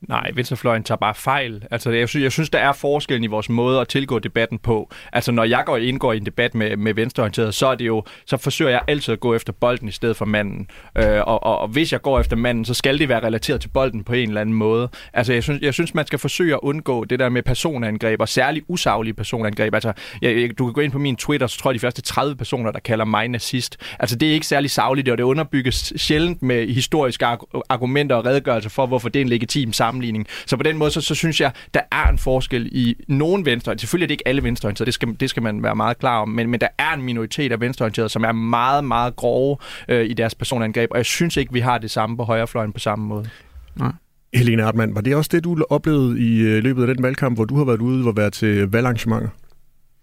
[0.00, 1.64] Nej, venstrefløjen tager bare fejl.
[1.70, 4.90] Altså, jeg, synes, jeg synes, der er forskellen i vores måde at tilgå debatten på.
[5.12, 8.04] Altså, når jeg går indgår i en debat med, med venstreorienteret, så er det jo,
[8.26, 10.66] så forsøger jeg altid at gå efter bolden i stedet for manden.
[10.98, 13.68] Øh, og, og, og, hvis jeg går efter manden, så skal det være relateret til
[13.68, 14.88] bolden på en eller anden måde.
[15.12, 18.28] Altså, jeg synes, jeg synes man skal forsøge at undgå det der med personangreb, og
[18.28, 19.74] særligt usaglige personangreb.
[19.74, 22.36] Altså, jeg, du kan gå ind på min Twitter, så tror jeg, de første 30
[22.36, 23.76] personer, der kalder mig nazist.
[23.98, 27.26] Altså, det er ikke særlig sagligt, og det underbygges sjældent med historiske
[27.68, 30.26] argumenter og redegørelser for, hvorfor det er en legitim sammenligning.
[30.46, 33.78] Så på den måde, så, så synes jeg, der er en forskel i nogen venstre.
[33.78, 36.28] Selvfølgelig er det ikke alle venstreorienterede, det skal, det skal man være meget klar om,
[36.28, 39.56] men, men der er en minoritet af venstreorienterede, som er meget, meget grove
[39.88, 42.78] øh, i deres personangreb, og jeg synes ikke, vi har det samme på højrefløjen på
[42.78, 43.28] samme måde.
[43.76, 43.92] Nej.
[44.34, 47.44] Helene Hartmann, var det også det, du oplevede i øh, løbet af den valgkamp, hvor
[47.44, 49.28] du har været ude og været til valgarrangementer?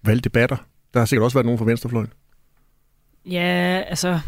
[0.04, 0.58] Valgdebatter?
[0.93, 2.10] Der har sikkert også været nogen fra venstrefløjen.
[3.26, 4.19] Ja, altså,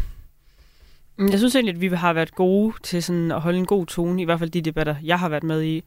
[1.18, 3.86] Mm, jeg synes egentlig, at vi har været gode til sådan at holde en god
[3.86, 5.82] tone, i hvert fald de debatter, jeg har været med i.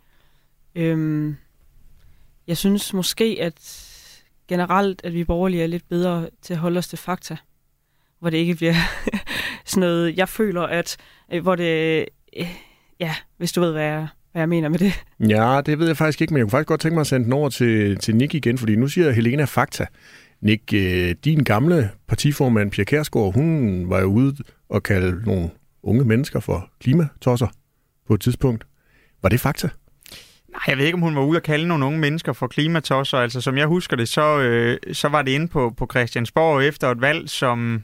[0.76, 1.36] Øhm,
[2.48, 3.88] jeg synes måske, at
[4.48, 7.38] generelt, at vi borgerlige er lidt bedre til at holde os til fakta,
[8.20, 8.74] hvor det ikke bliver
[9.66, 10.98] sådan noget, jeg føler, at
[11.34, 12.06] øh, hvor det,
[12.38, 12.48] øh,
[13.00, 15.04] ja, hvis du ved, hvad jeg, hvad jeg mener med det.
[15.20, 17.26] Ja, det ved jeg faktisk ikke, men jeg kunne faktisk godt tænke mig at sende
[17.26, 19.86] den over til, til Nick igen, fordi nu siger Helena fakta.
[20.42, 24.36] Nick, øh, din gamle partiformand, Pia Kærsgaard, hun var jo ude
[24.70, 25.50] og kalde nogle
[25.84, 27.48] unge mennesker for klimatosser
[28.08, 28.66] på et tidspunkt.
[29.22, 29.70] Var det fakta?
[30.52, 33.18] Nej, jeg ved ikke, om hun var ude og kalde nogle unge mennesker for klimatosser.
[33.18, 36.92] Altså, som jeg husker det, så, øh, så var det inde på, på Christiansborg efter
[36.92, 37.84] et valg, som,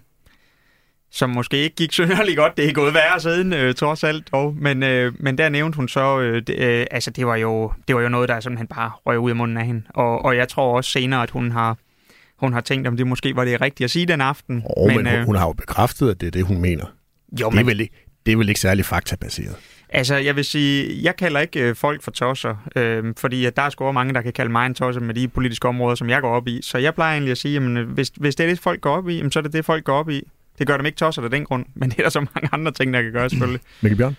[1.12, 2.58] som måske ikke gik synderligt godt.
[2.58, 4.56] Det er gået værre siden, øh, trods alt dog.
[4.56, 7.96] Men, øh, men der nævnte hun så, øh, det, øh, altså det var, jo, det
[7.96, 9.82] var jo noget, der simpelthen bare røg ud af munden af hende.
[9.90, 11.78] Og, og jeg tror også senere, at hun har
[12.40, 14.64] hun har tænkt, om det måske var det rigtige at sige den aften.
[14.78, 16.86] Oh, men, men hun, hun har jo bekræftet, at det er det, hun mener.
[17.42, 19.56] jo, Det er vel, ikke- det er vel ikke særlig faktabaseret.
[19.90, 23.62] Altså, jeg vil sige, jeg kalder ikke øh, folk for tosser, øh, fordi at der
[23.62, 26.22] er sgu mange, der kan kalde mig en tosser med de politiske områder, som jeg
[26.22, 26.60] går op i.
[26.64, 28.98] Så jeg plejer egentlig at sige, jamen, øh, hvis, hvis det er det, folk går
[28.98, 30.22] op i, jamen, så er det det, folk går op i.
[30.60, 32.72] Det gør dem ikke tosser af den grund, men det er der så mange andre
[32.72, 33.62] ting, der kan gøre selvfølgelig.
[33.82, 34.16] Mikkel Bjørn?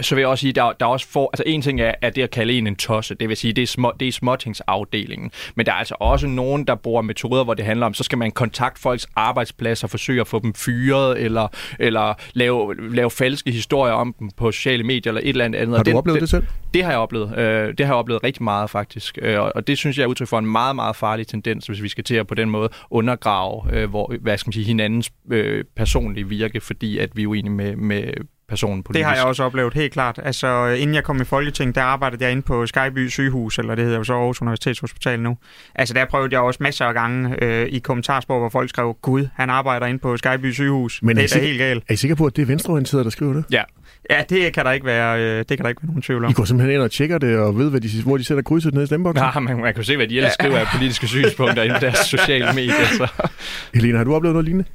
[0.00, 2.16] Så vil jeg også sige, der, der er også for, altså en ting er, at
[2.16, 5.30] det at kalde en en tosse, det vil sige, det er, små, det er småtingsafdelingen.
[5.54, 8.18] Men der er altså også nogen, der bruger metoder, hvor det handler om, så skal
[8.18, 13.92] man kontakte folks arbejdspladser, forsøge at få dem fyret, eller, eller lave, lave falske historier
[13.92, 15.76] om dem på sociale medier, eller et eller andet.
[15.76, 16.44] Har du den- oplevet den- det selv?
[16.74, 17.38] Det har jeg oplevet.
[17.38, 19.18] Øh, det har jeg oplevet rigtig meget, faktisk.
[19.22, 21.82] Øh, og- og det synes jeg er udtryk for en meget, meget farlig tendens, hvis
[21.82, 25.10] vi skal til at på den måde undergrave øh, hvor, hvad skal man sige, hinandens
[25.30, 28.04] øh, personlige virke, fordi at vi er uenige med, med
[28.52, 28.98] personen politisk.
[28.98, 30.20] Det har jeg også oplevet, helt klart.
[30.24, 33.84] Altså, inden jeg kom i Folketing, der arbejdede jeg inde på Skyby sygehus, eller det
[33.84, 35.36] hedder jo så Aarhus Universitetshospital nu.
[35.74, 39.28] Altså, der prøvede jeg også masser af gange øh, i kommentarspor, hvor folk skrev, Gud,
[39.34, 41.02] han arbejder inde på Skyby sygehus.
[41.02, 41.84] Men er det er sikker- helt galt.
[41.88, 43.44] Er I sikre på, at det er venstreorienteret, der skriver det?
[43.50, 43.62] Ja,
[44.10, 46.30] Ja, det kan der ikke være, øh, det kan der ikke være nogen tvivl om.
[46.30, 48.74] I går simpelthen ind og tjekker det, og ved, hvad de, hvor de sætter krydset
[48.74, 49.24] ned i stemmeboksen?
[49.34, 51.98] Ja, man, man kan se, hvad de ellers skriver af politiske synspunkter inde på deres
[51.98, 52.72] sociale medier.
[52.96, 53.28] Så.
[53.74, 54.68] Helena, har du oplevet noget lignende?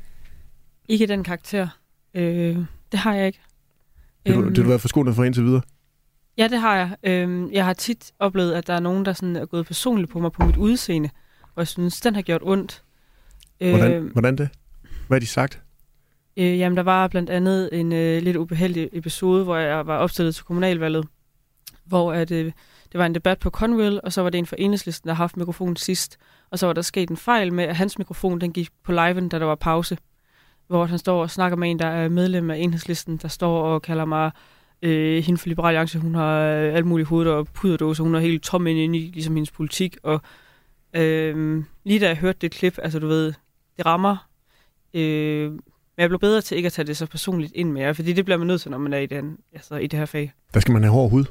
[0.89, 1.67] Ikke den karakter.
[2.15, 2.55] Øh,
[2.91, 3.39] det har jeg ikke.
[4.27, 5.61] Det du, Øhm, det du været forskånet for indtil videre.
[6.37, 6.95] Ja, det har jeg.
[7.03, 10.19] Øhm, jeg har tit oplevet, at der er nogen, der sådan er gået personligt på
[10.19, 11.09] mig på mit udseende,
[11.43, 12.83] og jeg synes, den har gjort ondt.
[13.59, 14.49] Hvordan, Øh, hvordan det?
[15.07, 15.61] Hvad har de sagt?
[16.37, 20.35] øh, jamen, der var blandt andet en øh, lidt ubeheldig episode, hvor jeg var opstillet
[20.35, 21.07] til kommunalvalget,
[21.85, 22.45] hvor at, øh,
[22.91, 25.23] det var en debat på Conwell, og så var det en fra enhedslisten, der har
[25.23, 26.17] haft mikrofonen sidst.
[26.51, 29.29] Og så var der sket en fejl med, at hans mikrofon den gik på liven,
[29.29, 29.97] da der var pause.
[30.67, 33.81] Hvor han står og snakker med en, der er medlem af enhedslisten, der står og
[33.81, 34.31] kalder mig
[34.81, 35.99] øh, hende for Liberal Alliance.
[35.99, 38.03] Hun har øh, alt muligt hovedet og puderdåse.
[38.03, 39.97] Hun er helt tom inde i ligesom hendes politik.
[40.03, 40.21] Og
[40.93, 43.33] øh, lige da jeg hørte det klip, altså du ved,
[43.77, 44.27] det rammer.
[44.93, 47.93] Øh, men jeg blev bedre til ikke at tage det så personligt ind med jer,
[47.93, 50.05] fordi det bliver man nødt til, når man er i, den, altså, i det her
[50.05, 50.33] fag.
[50.53, 51.25] Der skal man have hård hud.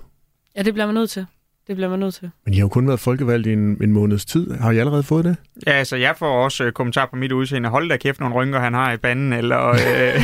[0.57, 1.27] Ja, det bliver man nødt til.
[1.67, 2.31] Det bliver man nødt til.
[2.45, 4.51] Men I har jo kun været folkevalgt i en, en måneds tid.
[4.51, 5.37] Har I allerede fået det?
[5.67, 7.69] Ja, altså, jeg får også øh, kommentar på mit udseende.
[7.69, 9.69] Hold da kæft, nogle rynker, han har i panden, eller...
[9.69, 10.23] Øh,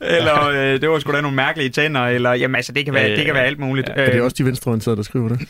[0.18, 2.32] eller øh, det var sgu da nogle mærkelige tænder, eller...
[2.32, 3.90] Jamen, altså, det kan være, det kan være alt muligt.
[3.94, 5.40] Er det også de venstreorienterede, der skriver det?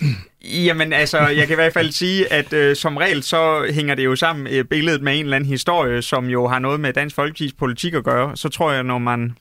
[0.64, 4.04] Jamen altså, jeg kan i hvert fald sige, at øh, som regel så hænger det
[4.04, 7.18] jo sammen øh, billedet med en eller anden historie, som jo har noget med Dansk
[7.18, 8.36] Folkeparti's politik at gøre.
[8.36, 9.36] Så tror jeg, når man,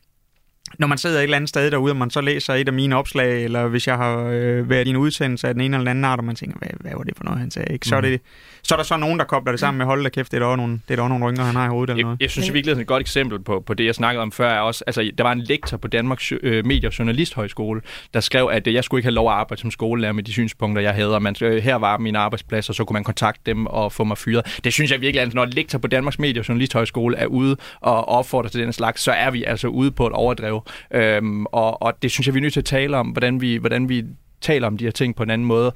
[0.80, 2.96] når man sidder et eller andet sted derude, og man så læser et af mine
[2.96, 6.06] opslag, eller hvis jeg har øh, været i en udsendelse af den ene eller anden
[6.06, 7.74] art, og man tænker, hvad, hvad var det for noget, han sagde?
[7.74, 7.88] Ikke?
[7.88, 8.22] Så, er det,
[8.64, 10.42] så er der så nogen, der kobler det sammen med, hold da kæft, det er
[10.42, 12.04] da også nogle, det er da også nogle rynker, han har i hovedet eller Jeg,
[12.04, 12.22] noget.
[12.22, 14.60] jeg synes i virkeligheden et godt eksempel på, på det, jeg snakkede om før, er
[14.60, 17.82] også, altså, der var en lektor på Danmarks øh, Medie- og Journalisthøjskole,
[18.14, 20.32] der skrev, at øh, jeg skulle ikke have lov at arbejde som skolelærer med de
[20.32, 23.42] synspunkter, jeg havde, og man, øh, her var min arbejdsplads, og så kunne man kontakte
[23.46, 24.60] dem og få mig fyret.
[24.64, 27.56] Det synes jeg virkelig, at når en lektor på Danmarks Medie- og Journalisthøjskole er ude
[27.82, 30.14] og opfordrer til den slags, så er vi altså ude på et
[30.58, 31.16] opgave.
[31.16, 33.56] Øhm, og, og det synes jeg, vi er nødt til at tale om, hvordan vi,
[33.56, 34.06] hvordan vi
[34.42, 35.72] taler om de her ting på en anden måde,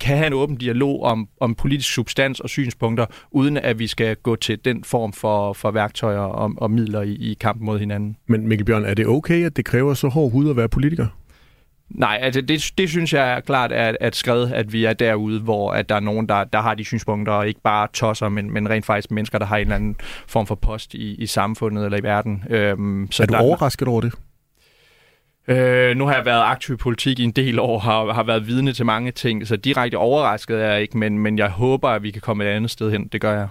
[0.00, 4.16] kan have en åben dialog om, om politisk substans og synspunkter, uden at vi skal
[4.16, 8.16] gå til den form for, for værktøjer og, og midler i, i kampen mod hinanden.
[8.26, 11.06] Men Mikkel Bjørn, er det okay, at det kræver så hård hud at være politiker?
[11.94, 15.40] Nej, altså det, det synes jeg er klart er, at skrevet, at vi er derude,
[15.40, 18.52] hvor at der er nogen, der, der har de synspunkter, og ikke bare tosser, men,
[18.52, 21.84] men rent faktisk mennesker, der har en eller anden form for post i, i samfundet
[21.84, 22.44] eller i verden.
[22.50, 24.12] Øhm, Så er du der, overrasket over det?
[25.48, 28.46] Øh, nu har jeg været aktiv i politik i en del år, har, har været
[28.46, 32.02] vidne til mange ting, så direkte overrasket er jeg ikke, men, men jeg håber, at
[32.02, 33.08] vi kan komme et andet sted hen.
[33.12, 33.48] Det gør jeg.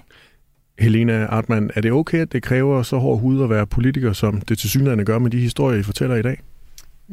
[0.79, 4.41] Helena Artmann, er det okay, at det kræver så hård hud at være politiker, som
[4.41, 6.39] det til synligheden gør med de historier, I fortæller i dag?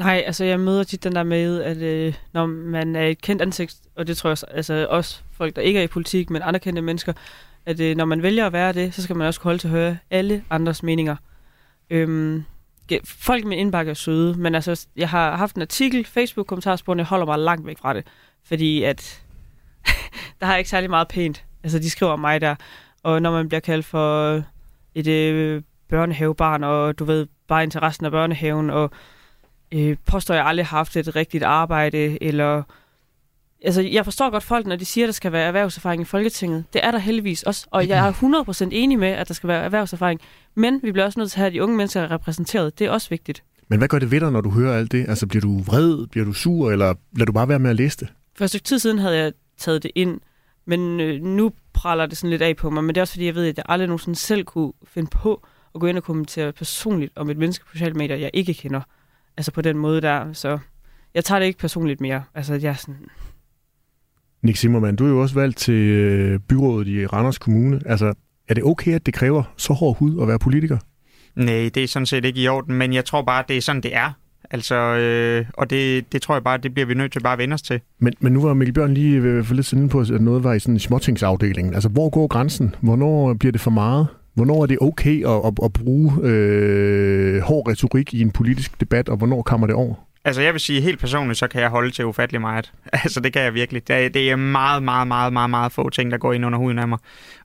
[0.01, 3.43] Nej, altså jeg møder tit den der med, at øh, når man er et kendt
[3.43, 6.61] ansigt, og det tror jeg altså også folk, der ikke er i politik, men andre
[6.61, 7.13] kendte mennesker,
[7.67, 9.69] at øh, når man vælger at være det, så skal man også kunne holde til
[9.69, 11.17] at høre alle andres meninger.
[11.91, 12.45] Øhm,
[13.05, 17.27] folk med indbakke er søde, men altså, jeg har haft en artikel, Facebook-kommentarsporene, jeg holder
[17.27, 18.07] mig langt væk fra det,
[18.45, 19.23] fordi at
[20.41, 21.45] der har ikke særlig meget pænt.
[21.63, 22.55] Altså, de skriver om mig der,
[23.03, 24.43] og når man bliver kaldt for
[24.95, 28.91] et øh, børnehavebarn, og du ved, bare interessen af børnehaven, og
[29.72, 32.62] øh, påstår, at jeg aldrig har haft et rigtigt arbejde, eller...
[33.64, 36.64] Altså, jeg forstår godt folk, når de siger, at der skal være erhvervserfaring i Folketinget.
[36.72, 38.12] Det er der heldigvis også, og jeg er
[38.64, 40.20] 100% enig med, at der skal være erhvervserfaring.
[40.54, 42.78] Men vi bliver også nødt til at have de unge mennesker repræsenteret.
[42.78, 43.42] Det er også vigtigt.
[43.68, 45.09] Men hvad gør det ved dig, når du hører alt det?
[45.09, 46.06] Altså, bliver du vred?
[46.06, 46.72] Bliver du sur?
[46.72, 48.09] Eller lader du bare være med at læse det?
[48.37, 50.20] For et stykke tid siden havde jeg taget det ind,
[50.66, 52.85] men øh, nu praller det sådan lidt af på mig.
[52.85, 55.46] Men det er også fordi, jeg ved, at jeg aldrig nogensinde selv kunne finde på
[55.74, 58.80] at gå ind og kommentere personligt om et menneske på sociale medier, jeg ikke kender.
[59.37, 60.33] Altså på den måde der.
[60.33, 60.59] Så
[61.14, 62.23] jeg tager det ikke personligt mere.
[62.35, 62.97] Altså jeg er sådan...
[64.43, 67.81] Nick Zimmermann, du er jo også valgt til øh, byrådet i Randers Kommune.
[67.87, 68.12] Altså,
[68.49, 70.79] er det okay, at det kræver så hård hud at være politiker?
[71.37, 73.61] Nej, det er sådan set ikke i orden, men jeg tror bare, at det er
[73.61, 74.12] sådan, det er.
[74.51, 77.38] Altså, øh, og det, det tror jeg bare, det bliver vi nødt til bare at
[77.38, 77.81] vende os til.
[77.99, 80.59] Men, men nu var Mikkel Bjørn lige for lidt siden på, at noget var i
[80.59, 81.75] sådan en småtingsafdeling.
[81.75, 82.75] Altså, hvor går grænsen?
[82.81, 84.07] Hvornår bliver det for meget?
[84.35, 89.09] Hvornår er det okay at, at, at bruge øh, hård retorik i en politisk debat,
[89.09, 89.95] og hvornår kommer det over?
[90.25, 92.73] Altså jeg vil sige, helt personligt, så kan jeg holde til ufattelig meget.
[92.93, 93.88] Altså det kan jeg virkelig.
[93.88, 96.59] Det er, det er meget, meget, meget, meget, meget få ting, der går ind under
[96.59, 96.99] huden af mig.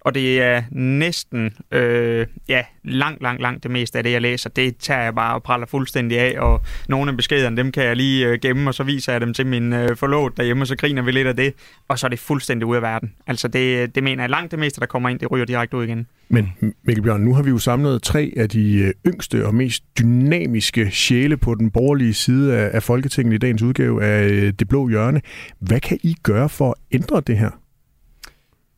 [0.05, 4.49] Og det er næsten, øh, ja, langt, langt, langt det meste af det, jeg læser.
[4.49, 6.39] Det tager jeg bare og praller fuldstændig af.
[6.39, 9.33] Og nogle af beskederne, dem kan jeg lige øh, gemme, og så viser jeg dem
[9.33, 11.53] til min øh, forlåt derhjemme, og så griner vi lidt af det.
[11.87, 13.11] Og så er det fuldstændig ude af verden.
[13.27, 15.83] Altså det, det mener jeg, langt det meste, der kommer ind, det ryger direkte ud
[15.83, 16.07] igen.
[16.29, 19.83] Men Mikkel Bjørn, nu har vi jo samlet tre af de øh, yngste og mest
[19.99, 24.67] dynamiske sjæle på den borgerlige side af, af Folketinget i dagens udgave af øh, Det
[24.67, 25.21] Blå Hjørne.
[25.59, 27.64] Hvad kan I gøre for at ændre det her?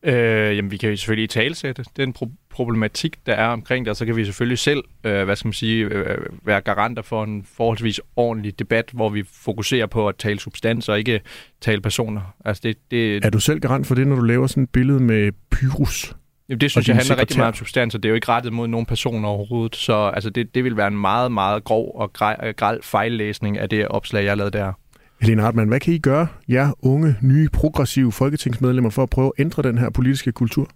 [0.07, 3.89] Øh, jamen, vi kan jo selvfølgelig i talsætte den pro- problematik, der er omkring det,
[3.89, 7.23] og så kan vi selvfølgelig selv, øh, hvad skal man sige, øh, være garanter for
[7.23, 11.21] en forholdsvis ordentlig debat, hvor vi fokuserer på at tale substans og ikke
[11.61, 12.21] tale personer.
[12.45, 14.99] Altså det, det, er du selv garant for det, når du laver sådan et billede
[14.99, 16.15] med Pyrus?
[16.49, 18.53] Jamen, det synes jeg handler rigtig meget om substans, og det er jo ikke rettet
[18.53, 19.75] mod nogen personer overhovedet.
[19.75, 22.13] Så altså, det, det vil være en meget, meget grov og
[22.57, 24.73] græld fejllæsning af det opslag, jeg lavede der.
[25.21, 29.41] Helene Hartmann, hvad kan I gøre, jer unge, nye, progressive folketingsmedlemmer, for at prøve at
[29.41, 30.69] ændre den her politiske kultur?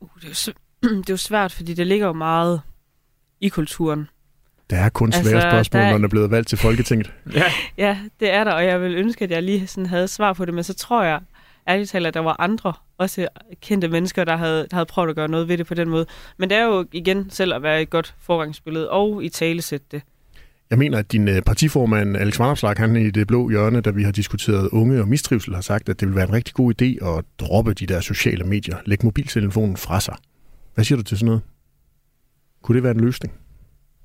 [0.00, 0.52] Uh, det, er
[0.82, 2.60] jo, det er jo svært, fordi det ligger jo meget
[3.40, 4.08] i kulturen.
[4.70, 5.86] Der er kun svære altså, spørgsmål, der...
[5.86, 7.12] når man er blevet valgt til Folketinget.
[7.34, 7.44] ja.
[7.76, 10.44] ja, det er der, og jeg vil ønske, at jeg lige sådan havde svar på
[10.44, 11.20] det, men så tror jeg
[11.68, 13.28] ærligt talt, at der var andre, også
[13.60, 16.06] kendte mennesker, der havde, der havde prøvet at gøre noget ved det på den måde.
[16.36, 20.02] Men det er jo igen selv at være et godt forgangsbillede og i talesætte det.
[20.70, 24.02] Jeg mener, at din øh, partiformand Alex Vanderslag, han i det blå hjørne, da vi
[24.02, 27.08] har diskuteret unge og mistrivsel, har sagt, at det vil være en rigtig god idé
[27.08, 28.76] at droppe de der sociale medier.
[28.86, 30.16] Læg mobiltelefonen fra sig.
[30.74, 31.42] Hvad siger du til sådan noget?
[32.62, 33.34] Kunne det være en løsning?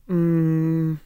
[0.08, 0.98] Mm.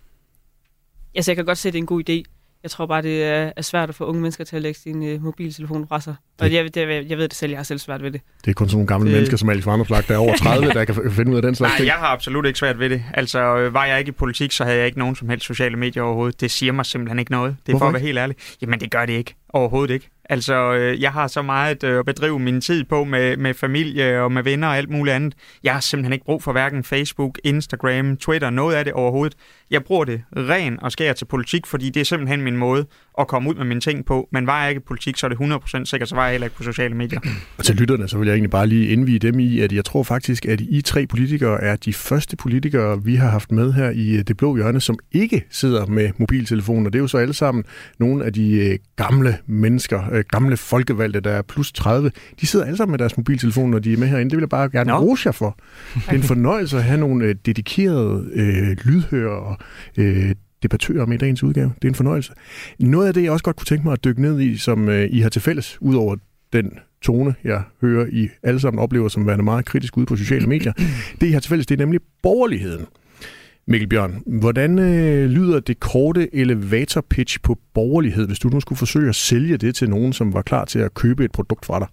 [1.15, 2.38] Altså, jeg kan godt se, at det er en god idé.
[2.63, 5.13] Jeg tror bare, det er, er svært at få unge mennesker til at lægge sin
[5.15, 6.15] uh, mobiltelefon fra sig.
[6.39, 6.45] Det.
[6.45, 8.21] Og jeg, det, jeg ved det selv, jeg har selv svært ved det.
[8.45, 9.13] Det er kun sådan nogle gamle det...
[9.13, 11.71] mennesker som Alex Vanderslag, der er over 30, der kan finde ud af den slags
[11.71, 11.87] Nej, ting.
[11.87, 13.03] jeg har absolut ikke svært ved det.
[13.13, 15.77] Altså, øh, var jeg ikke i politik, så havde jeg ikke nogen som helst sociale
[15.77, 16.41] medier overhovedet.
[16.41, 17.55] Det siger mig simpelthen ikke noget.
[17.65, 17.85] Det er Hvorfor?
[17.85, 18.35] for at være helt ærlig.
[18.61, 19.35] Jamen, det gør det ikke.
[19.49, 20.09] Overhovedet ikke.
[20.31, 24.21] Altså, øh, jeg har så meget øh, at bedrive min tid på med, med familie
[24.21, 25.33] og med venner og alt muligt andet.
[25.63, 29.37] Jeg har simpelthen ikke brug for hverken Facebook, Instagram, Twitter, noget af det overhovedet.
[29.71, 32.85] Jeg bruger det ren og skær til politik, fordi det er simpelthen min måde
[33.19, 34.27] at komme ud med mine ting på.
[34.31, 35.37] Men var jeg ikke i politik, så er det
[35.81, 37.19] 100% sikkert, så var jeg heller ikke på sociale medier.
[37.57, 40.03] Og til lytterne, så vil jeg egentlig bare lige indvige dem i, at jeg tror
[40.03, 44.23] faktisk, at I tre politikere er de første politikere, vi har haft med her i
[44.23, 46.89] Det Blå Hjørne, som ikke sidder med mobiltelefoner.
[46.89, 47.63] Det er jo så alle sammen
[47.99, 52.11] nogle af de øh, gamle mennesker, øh, gamle folkevalgte, der er plus 30.
[52.41, 54.29] De sidder alle sammen med deres mobiltelefoner, når de er med herinde.
[54.29, 54.97] Det vil jeg bare gerne no.
[54.99, 55.57] rose jer for.
[55.95, 59.63] Det er en fornøjelse at have nogle øh, dedikerede øh, lydhører
[59.97, 61.71] øh, debattører med i dagens udgave.
[61.75, 62.33] Det er en fornøjelse.
[62.79, 65.09] Noget af det, jeg også godt kunne tænke mig at dykke ned i, som øh,
[65.11, 66.15] I har til fælles, udover
[66.53, 70.47] den tone, jeg hører, I alle sammen oplever som værende meget kritisk ude på sociale
[70.47, 70.73] medier,
[71.21, 72.85] det I har til fælles, det er nemlig borgerligheden.
[73.67, 78.79] Mikkel Bjørn, hvordan øh, lyder det korte elevator pitch på borgerlighed, hvis du nu skulle
[78.79, 81.79] forsøge at sælge det til nogen, som var klar til at købe et produkt fra
[81.79, 81.87] dig?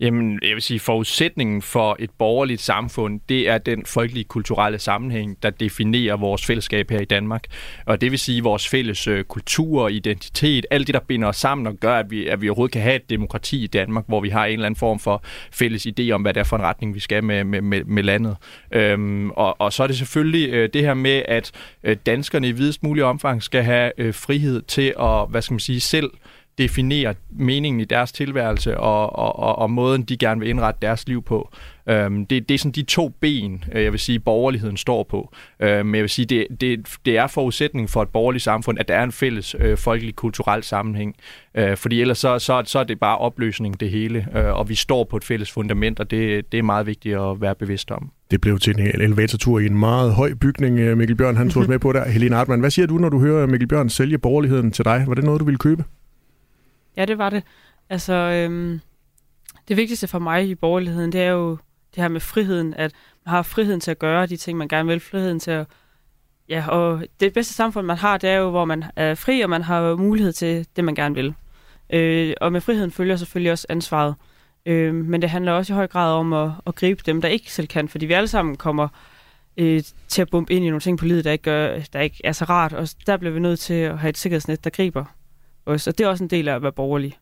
[0.00, 5.42] Jamen, jeg vil sige, forudsætningen for et borgerligt samfund, det er den folkelige kulturelle sammenhæng,
[5.42, 7.44] der definerer vores fællesskab her i Danmark.
[7.86, 11.36] Og det vil sige vores fælles øh, kultur og identitet, alt det, der binder os
[11.36, 14.20] sammen og gør, at vi, at vi overhovedet kan have et demokrati i Danmark, hvor
[14.20, 16.62] vi har en eller anden form for fælles idé om, hvad det er for en
[16.62, 18.36] retning, vi skal med, med, med, med landet.
[18.70, 21.52] Øhm, og, og så er det selvfølgelig øh, det her med, at
[21.84, 25.60] øh, danskerne i videst mulig omfang skal have øh, frihed til at, hvad skal man
[25.60, 26.10] sige, selv
[26.58, 31.08] definere meningen i deres tilværelse og, og, og, og måden, de gerne vil indrette deres
[31.08, 31.50] liv på.
[31.88, 35.34] Øhm, det, det er sådan de to ben, øh, jeg vil sige, borgerligheden står på.
[35.60, 38.88] Øhm, men jeg vil sige, det, det, det er forudsætningen for et borgerligt samfund, at
[38.88, 41.14] der er en fælles øh, folkelig kulturel sammenhæng.
[41.54, 44.74] Øh, fordi ellers så, så, så er det bare opløsning det hele, øh, og vi
[44.74, 48.10] står på et fælles fundament, og det, det er meget vigtigt at være bevidst om.
[48.30, 51.68] Det blev til en elevatortur i en meget høj bygning, øh, Mikkel Bjørn han tog
[51.68, 52.08] med på der.
[52.08, 55.04] Helene Artmann, hvad siger du, når du hører Mikkel Bjørn sælge borgerligheden til dig?
[55.06, 55.84] Var det noget, du ville købe?
[56.96, 57.42] Ja, det var det.
[57.90, 58.80] Altså, øhm,
[59.68, 61.50] det vigtigste for mig i borgerligheden, det er jo
[61.94, 62.92] det her med friheden, at
[63.24, 65.66] man har friheden til at gøre de ting, man gerne vil, friheden til at
[66.48, 69.50] Ja, og det bedste samfund, man har, det er jo, hvor man er fri, og
[69.50, 71.34] man har mulighed til det, man gerne vil.
[71.90, 74.14] Øh, og med friheden følger selvfølgelig også ansvaret.
[74.66, 77.52] Øh, men det handler også i høj grad om at, at gribe dem, der ikke
[77.52, 78.88] selv kan, fordi vi alle sammen kommer
[79.56, 82.20] øh, til at bumpe ind i nogle ting på livet, der ikke, gør, der ikke
[82.24, 85.04] er så rart, og der bliver vi nødt til at have et sikkerhedsnet, der griber
[85.66, 85.86] os.
[85.86, 87.16] Og det er også en del af at være borgerlig.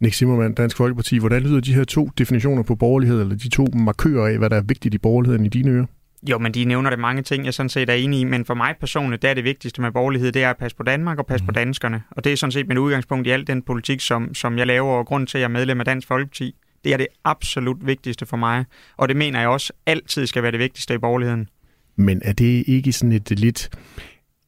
[0.00, 1.18] Nick Zimmermann, Dansk Folkeparti.
[1.18, 4.56] Hvordan lyder de her to definitioner på borgerlighed, eller de to markører af, hvad der
[4.56, 5.86] er vigtigt i borgerligheden i dine ører?
[6.30, 8.54] Jo, men de nævner det mange ting, jeg sådan set er enig i, men for
[8.54, 11.26] mig personligt, det er det vigtigste med borgerlighed, det er at passe på Danmark og
[11.26, 11.46] passe mm.
[11.46, 12.02] på danskerne.
[12.10, 14.92] Og det er sådan set mit udgangspunkt i al den politik, som, som jeg laver,
[14.92, 16.54] og grund til, at jeg er medlem af Dansk Folkeparti.
[16.84, 18.64] Det er det absolut vigtigste for mig,
[18.96, 21.48] og det mener jeg også altid skal være det vigtigste i borgerligheden.
[21.96, 23.70] Men er det ikke sådan et lidt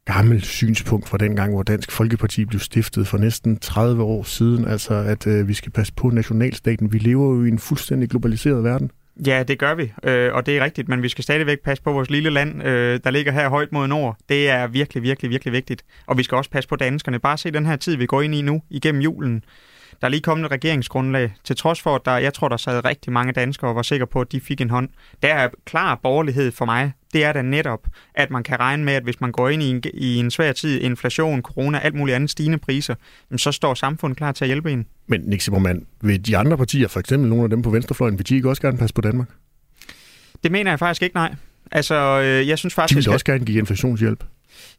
[0.07, 4.69] gammelt synspunkt fra den gang, hvor Dansk Folkeparti blev stiftet for næsten 30 år siden,
[4.69, 6.93] altså at øh, vi skal passe på nationalstaten.
[6.93, 8.91] Vi lever jo i en fuldstændig globaliseret verden.
[9.27, 11.93] Ja, det gør vi, øh, og det er rigtigt, men vi skal stadigvæk passe på
[11.93, 14.17] vores lille land, øh, der ligger her højt mod nord.
[14.29, 15.85] Det er virkelig, virkelig, virkelig vigtigt.
[16.07, 17.19] Og vi skal også passe på danskerne.
[17.19, 19.45] Bare se den her tid, vi går ind i nu, igennem julen.
[20.01, 22.85] Der er lige kommet et regeringsgrundlag, til trods for, at der, jeg tror, der sad
[22.85, 24.89] rigtig mange danskere og var sikre på, at de fik en hånd.
[25.23, 26.93] Der er klar borgerlighed for mig.
[27.17, 29.71] Det er da netop, at man kan regne med, at hvis man går ind i
[29.71, 32.95] en, i en svær tid, inflation, corona, alt muligt andet stigende priser,
[33.37, 34.87] så står samfundet klar til at hjælpe en.
[35.07, 38.29] Men Nick Zimmermann, vil de andre partier, for eksempel nogle af dem på venstrefløjen, vil
[38.29, 39.29] de ikke også gerne passe på Danmark?
[40.43, 41.35] Det mener jeg faktisk ikke, nej.
[41.73, 42.99] Altså, øh, jeg synes faktisk...
[42.99, 44.25] De vil også gerne give inflationshjælp.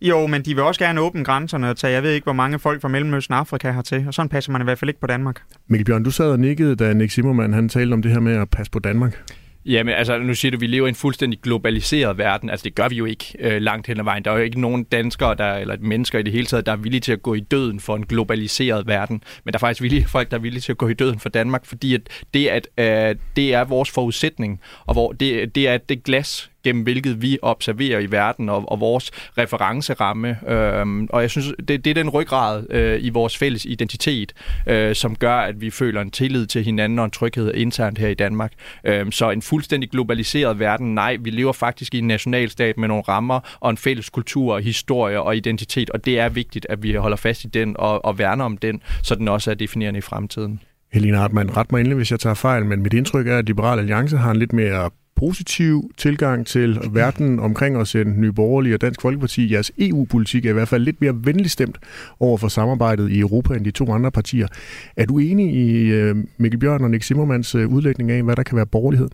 [0.02, 2.60] Jo, men de vil også gerne åbne grænserne og tage, jeg ved ikke, hvor mange
[2.60, 5.02] folk fra Mellemøsten og Afrika har til, og sådan passer man i hvert fald ikke
[5.02, 5.42] på Danmark.
[5.68, 8.36] Mikkel Bjørn, du sad og nikkede, da Nick Zimmermann han talte om det her med
[8.36, 9.24] at passe på Danmark.
[9.68, 12.50] Jamen, altså, nu siger du, at vi lever i en fuldstændig globaliseret verden.
[12.50, 14.26] Altså, det gør vi jo ikke øh, langt hen ad vejen.
[14.26, 16.76] Der er jo ikke nogen danskere, der, eller mennesker i det hele taget, der er
[16.76, 19.24] villige til at gå i døden for en globaliseret verden.
[19.44, 21.30] Men der er faktisk villige, folk, der er villige til at gå i døden for
[21.30, 22.02] Danmark, fordi at
[22.34, 26.84] det, at, øh, det er vores forudsætning, og hvor det, det er det glas, gennem
[26.84, 30.38] hvilket vi observerer i verden og, og vores referenceramme.
[30.48, 34.34] Øh, og jeg synes, det, det er den ryggrad øh, i vores fælles identitet,
[34.68, 38.08] øh, som gør, at vi føler en tillid til hinanden og en tryghed internt her
[38.08, 38.52] i Danmark.
[38.84, 43.04] Øh, så en fuldstændig globaliseret verden, nej, vi lever faktisk i en nationalstat med nogle
[43.08, 47.18] rammer og en fælles kultur, historie og identitet, og det er vigtigt, at vi holder
[47.18, 50.60] fast i den og, og værner om den, så den også er definerende i fremtiden.
[50.94, 53.80] Helena Hartmann, ret mig endelig, hvis jeg tager fejl, men mit indtryk er, at Liberal
[53.80, 58.82] Alliance har en lidt mere positiv tilgang til verden omkring os end Nye Borgerlige og
[58.82, 59.54] Dansk Folkeparti.
[59.54, 61.78] Jeres EU-politik er i hvert fald lidt mere venlig stemt
[62.20, 64.48] over for samarbejdet i Europa end de to andre partier.
[64.96, 68.44] Er du enig i øh, Mikkel Bjørn og Nick Zimmermans øh, udlægning af, hvad der
[68.44, 69.10] kan være borgerlighed?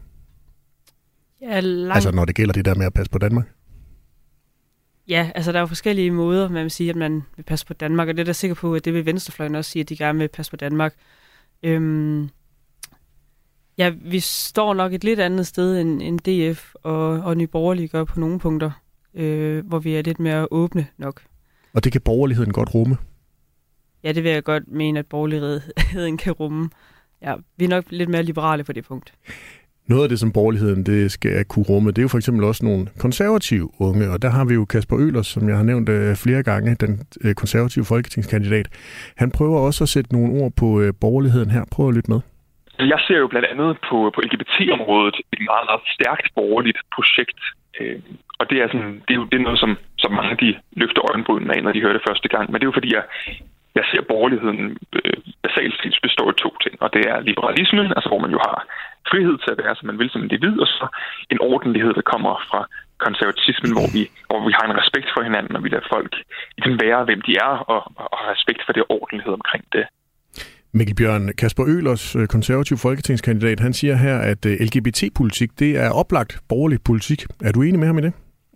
[1.42, 1.96] Ja, langt...
[1.96, 3.46] Altså når det gælder det der med at passe på Danmark?
[5.08, 7.74] Ja, altså der er jo forskellige måder, man vil sige, at man vil passe på
[7.74, 9.98] Danmark, og det er der sikker på, at det vil Venstrefløjen også sige, at de
[9.98, 10.94] gerne vil passe på Danmark.
[11.64, 12.30] Øhm,
[13.78, 17.88] Ja, vi står nok et lidt andet sted end, end DF og, og Nye Borgerlige
[17.88, 18.72] gør på nogle punkter,
[19.14, 21.22] øh, hvor vi er lidt mere åbne nok.
[21.74, 22.98] Og det kan borgerligheden godt rumme?
[24.04, 26.70] Ja, det vil jeg godt mene, at borgerligheden kan rumme.
[27.22, 29.14] Ja, vi er nok lidt mere liberale på det punkt.
[29.88, 32.66] Noget af det, som borgerligheden det skal kunne rumme, det er jo for eksempel også
[32.66, 36.16] nogle konservative unge, og der har vi jo Kasper Ølers, som jeg har nævnt øh,
[36.16, 38.68] flere gange, den øh, konservative folketingskandidat.
[39.16, 41.66] Han prøver også at sætte nogle ord på øh, borgerligheden her.
[41.72, 42.20] Prøv at lytte med.
[42.84, 47.40] Altså, jeg ser jo blandt andet på, på LGBT-området et meget, meget stærkt borgerligt projekt.
[47.80, 48.00] Øh,
[48.40, 49.72] og det er, sådan, det er jo det er noget, som,
[50.04, 50.50] som mange de
[50.82, 52.46] løfter øjenbrynene af, når de hører det første gang.
[52.46, 53.04] Men det er jo fordi, jeg,
[53.78, 54.62] jeg ser borgerligheden
[54.98, 56.76] øh, basalt set består af to ting.
[56.84, 58.58] Og det er liberalismen, altså hvor man jo har
[59.12, 60.86] frihed til at være, som man vil som individ, og så
[61.34, 62.62] en ordentlighed, der kommer fra
[63.06, 66.14] konservatismen, hvor vi, hvor vi har en respekt for hinanden, og vi lader folk
[66.58, 69.86] ligesom være, hvem de er, og, og har respekt for det ordentlighed omkring det.
[70.76, 75.90] Mikkel Bjørn, Kasper Ølers, øh, konservativ folketingskandidat, han siger her, at øh, LGBT-politik, det er
[75.90, 77.26] oplagt borgerlig politik.
[77.44, 78.14] Er du enig med ham i det?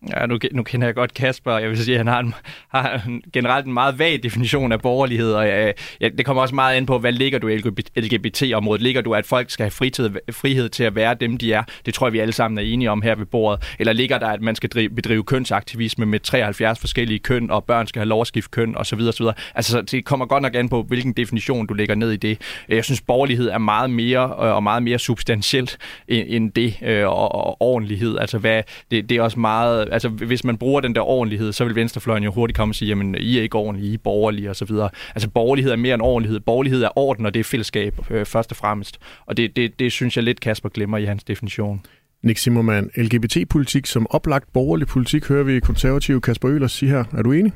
[0.10, 1.58] Ja, nu, nu kender jeg godt Kasper.
[1.58, 2.34] Jeg vil sige, at han har, en,
[2.70, 6.56] har en, generelt en meget vag definition af borgerlighed, og ja, ja, det kommer også
[6.56, 7.58] meget an på, hvad ligger du i
[7.96, 8.82] LGBT-området?
[8.82, 11.64] Ligger du, at folk skal have fritid, frihed til at være dem, de er?
[11.86, 13.76] Det tror jeg, vi alle sammen er enige om her ved bordet.
[13.80, 17.88] Eller ligger der, at man skal drive, bedrive kønsaktivisme med 73 forskellige køn, og børn
[17.88, 19.02] skal have lov at skifte køn, osv.
[19.02, 19.26] osv.
[19.56, 22.42] Altså, det kommer godt nok an på, hvilken definition du lægger ned i det.
[22.70, 27.36] Jeg synes, borgerlighed er meget mere øh, og meget mere substantielt end det, øh, og,
[27.36, 28.18] og ordentlighed.
[28.18, 31.66] Altså, hvad, det, det er også meget altså hvis man bruger den der ordentlighed, så
[31.66, 34.50] vil venstrefløjen jo hurtigt komme og sige, jamen I er ikke ordentlige, I er borgerlige
[34.50, 34.72] osv.
[35.16, 36.40] Altså borgerlighed er mere end ordentlighed.
[36.40, 39.00] Borgerlighed er orden, og det er fællesskab øh, først og fremmest.
[39.26, 41.82] Og det, det, det synes jeg lidt Kasper glemmer i hans definition.
[42.24, 47.04] Nick Zimmermann, LGBT-politik som oplagt borgerlig politik, hører vi konservative Kasper Øhlers sige her.
[47.18, 47.54] Er du enig?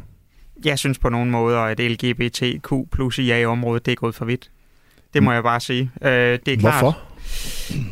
[0.65, 4.51] Jeg synes på nogle måder, at LGBTQ plus IA-området, det er gået for vidt.
[5.13, 5.91] Det må jeg bare sige.
[6.01, 7.10] Øh, det er Hvorfor?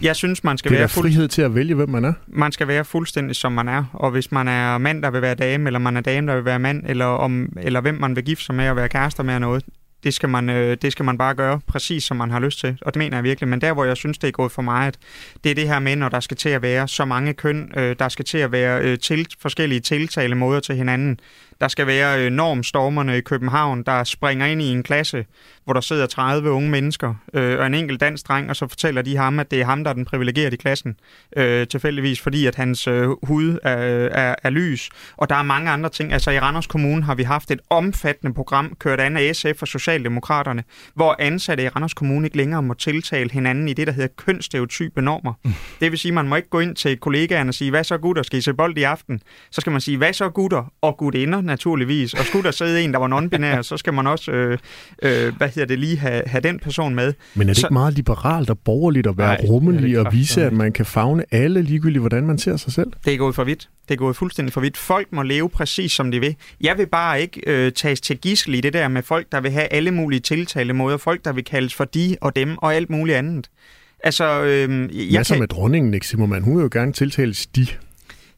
[0.01, 1.03] Jeg synes, man skal det er være fuld...
[1.03, 2.13] frihed til at vælge, hvem man er.
[2.27, 3.83] Man skal være fuldstændig, som man er.
[3.93, 6.45] Og hvis man er mand, der vil være dame, eller man er dame, der vil
[6.45, 9.39] være mand, eller, om, eller hvem man vil gifte sig med og være kærester med
[9.39, 9.63] noget,
[10.03, 12.77] det skal, man, øh, det skal man bare gøre præcis, som man har lyst til.
[12.81, 13.47] Og det mener jeg virkelig.
[13.47, 14.97] Men der, hvor jeg synes, det er gået for meget,
[15.43, 17.95] det er det her med, når der skal til at være så mange køn, øh,
[17.99, 21.19] der skal til at være øh, til, forskellige tiltalemåder til hinanden.
[21.61, 25.25] Der skal være øh, normstormerne i København, der springer ind i en klasse,
[25.63, 29.01] hvor der sidder 30 unge mennesker øh, og en enkelt dansk dreng, og så fortæller
[29.01, 30.95] de ham, at det er ham, der er den privilegerede i klassen,
[31.37, 33.75] øh, tilfældigvis fordi, at hans øh, hud er,
[34.11, 34.89] er, er lys.
[35.17, 36.13] Og der er mange andre ting.
[36.13, 39.67] Altså i Randers Kommune har vi haft et omfattende program, kørt an af SF og
[39.67, 44.09] Socialdemokraterne, hvor ansatte i Randers Kommune ikke længere må tiltale hinanden i det, der hedder
[44.17, 45.33] kønsstereotype normer.
[45.45, 45.53] Mm.
[45.81, 47.97] Det vil sige, at man må ikke gå ind til kollegaerne og sige, hvad så
[47.97, 49.21] gutter, skal I se bold i aften?
[49.51, 52.13] Så skal man sige, hvad så gutter og gutinder naturligvis.
[52.13, 54.57] Og skulle der sidde en, der var non-binær, så skal man også, øh,
[55.03, 57.13] øh, hvad hedder det, lige have, have den person med.
[57.33, 60.53] Men er det så, ikke meget liberalt og borgerligt at være rummelig og vise, at
[60.53, 62.91] man kan fagne alle ligegyldigt, hvordan man ser sig selv?
[63.05, 63.69] Det er gået for vidt.
[63.87, 64.77] Det er gået fuldstændig for vidt.
[64.77, 66.35] Folk må leve præcis som de vil.
[66.61, 69.51] Jeg vil bare ikke øh, tages til gissel i det der med folk, der vil
[69.51, 70.97] have alle mulige tiltalemåder.
[70.97, 73.49] Folk, der vil kaldes for de og dem og alt muligt andet.
[74.03, 74.69] Altså, øh,
[75.11, 75.39] jeg Masser kan...
[75.39, 76.43] med dronningen, ikke Simmermann?
[76.43, 77.67] Hun vil jo gerne tiltales de.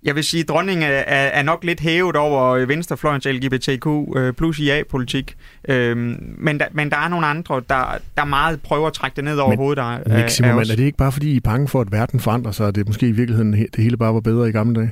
[0.04, 4.60] Jeg vil sige, at dronningen er, er nok lidt hævet over venstrefløjens LGBTQ øh, plus
[4.60, 5.36] IA-politik.
[5.70, 9.24] Øhm, men, der, men der er nogle andre, der, der meget prøver at trække det
[9.24, 9.78] ned over men, hovedet.
[9.78, 12.20] Der, Nick Simmermann, er, er det ikke bare fordi, I er bange for, at verden
[12.20, 14.92] forandrer sig, og det måske i virkeligheden det hele bare var bedre i gamle dage?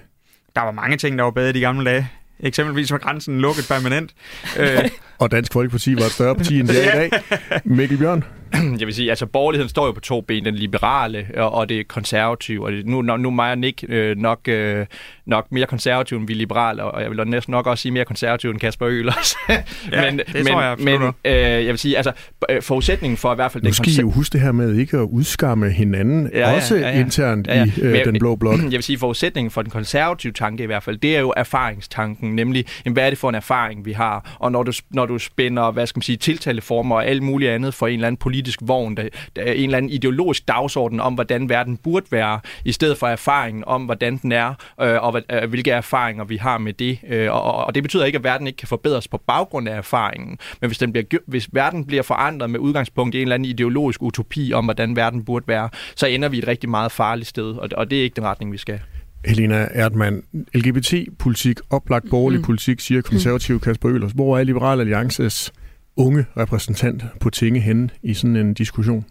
[0.55, 2.07] Der var mange ting, der var bedre i de gamle dage.
[2.39, 4.13] Eksempelvis var grænsen lukket permanent.
[4.59, 4.67] øh.
[5.19, 7.21] Og Dansk Folkeparti var et større parti, end det er i dag.
[7.77, 8.23] Mikkel Bjørn?
[8.79, 11.87] jeg vil sige, altså borgerligheden står jo på to ben, den liberale og, og det
[11.87, 14.85] konservative, og det, nu, nu er mig og Nick øh, nok, øh,
[15.25, 18.49] nok mere konservativ end vi liberale, og jeg vil næsten nok også sige mere konservativ
[18.49, 19.35] end Kasper Øhlers.
[19.49, 19.57] ja,
[19.91, 22.11] men, det men, tror jeg Men øh, jeg vil sige, altså
[22.49, 23.63] øh, forudsætningen for i hvert fald...
[23.63, 26.75] Nu skal I jo huske det her med ikke at udskamme hinanden, ja, ja, også
[26.75, 26.99] ja, ja.
[26.99, 27.65] internt ja, ja.
[27.65, 28.59] i øh, den blå blok.
[28.63, 32.35] Jeg vil sige, forudsætningen for den konservative tanke i hvert fald, det er jo erfaringstanken,
[32.35, 35.17] nemlig, jamen, hvad er det for en erfaring, vi har, og når du, når du
[35.17, 38.38] spænder, hvad skal man sige, tiltaleformer og alt muligt andet for en eller anden politisk
[38.61, 42.71] vogn, der, der er en eller anden ideologisk dagsorden om, hvordan verden burde være, i
[42.71, 46.73] stedet for erfaringen om, hvordan den er, øh, og øh, hvilke erfaringer vi har med
[46.73, 46.99] det.
[47.07, 50.37] Øh, og, og det betyder ikke, at verden ikke kan forbedres på baggrund af erfaringen,
[50.61, 54.01] men hvis, den bliver, hvis verden bliver forandret med udgangspunkt i en eller anden ideologisk
[54.01, 57.69] utopi om, hvordan verden burde være, så ender vi et rigtig meget farligt sted, og,
[57.77, 58.79] og det er ikke den retning, vi skal.
[59.25, 60.23] Helena Erdmann,
[60.53, 62.45] LGBT-politik, oplagt borgerlig mm.
[62.45, 64.11] politik, siger konservativ Kasper Øhlers.
[64.11, 65.53] Hvor er Liberal Alliances
[65.95, 69.05] unge repræsentant på tinge henne i sådan en diskussion?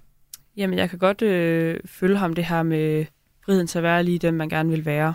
[0.57, 3.07] Jamen, jeg kan godt øh, følge ham det her med
[3.45, 5.15] friheden til at være lige den, man gerne vil være.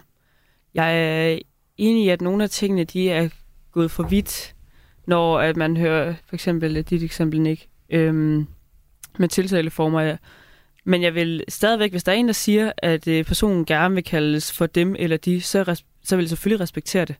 [0.74, 1.40] Jeg er
[1.78, 3.30] enig i, at nogle af tingene, de er
[3.72, 4.56] gået for vidt,
[5.08, 8.48] når at man hører for eksempel øh, dit eksempel, ikke øhm,
[9.20, 10.18] med tiltaleformer.
[10.86, 14.04] Men jeg vil stadigvæk, hvis der er en, der siger, at øh, personen gerne vil
[14.04, 17.16] kaldes for dem eller de, så, så vil jeg selvfølgelig respektere det.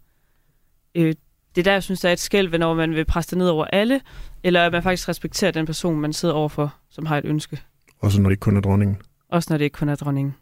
[0.96, 1.14] Øh,
[1.56, 3.48] det er der, jeg synes, der er et skæld, når man vil presse det ned
[3.48, 4.02] over alle,
[4.44, 7.62] eller at man faktisk respekterer den person, man sidder overfor, som har et ønske.
[8.00, 8.98] Også når det ikke kun er dronningen.
[9.30, 10.36] Også når det ikke kun er dronningen.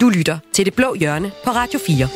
[0.00, 2.08] Du lytter til Det Blå Hjørne på Radio 4.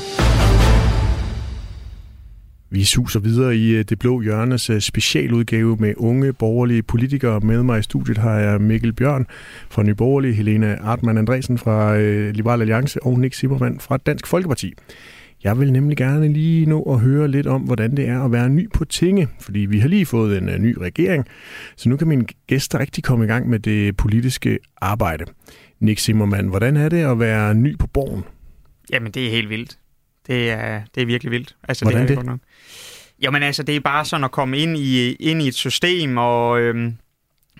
[2.71, 7.41] Vi suser videre i øh, Det Blå Hjørnes øh, specialudgave med unge borgerlige politikere.
[7.41, 9.27] Med mig i studiet har jeg Mikkel Bjørn
[9.71, 14.27] fra Nye Borgerlige, Helena Artmann Andresen fra øh, Liberal Alliance og Nick Simmermann fra Dansk
[14.27, 14.75] Folkeparti.
[15.47, 18.49] Jeg vil nemlig gerne lige nå at høre lidt om, hvordan det er at være
[18.49, 21.27] ny på tinge, fordi vi har lige fået en ny regering,
[21.77, 25.25] så nu kan mine gæster rigtig komme i gang med det politiske arbejde.
[25.81, 28.25] Nick Simmermann, hvordan er det at være ny på borgen?
[28.93, 29.79] Jamen, det er helt vildt.
[30.27, 31.57] Det er, det er virkelig vildt.
[31.69, 32.11] Altså, hvordan det?
[32.11, 32.27] Er det?
[32.27, 32.41] Nok.
[33.23, 36.61] Jamen altså, det er bare sådan at komme ind i, ind i et system, og
[36.61, 36.95] øhm,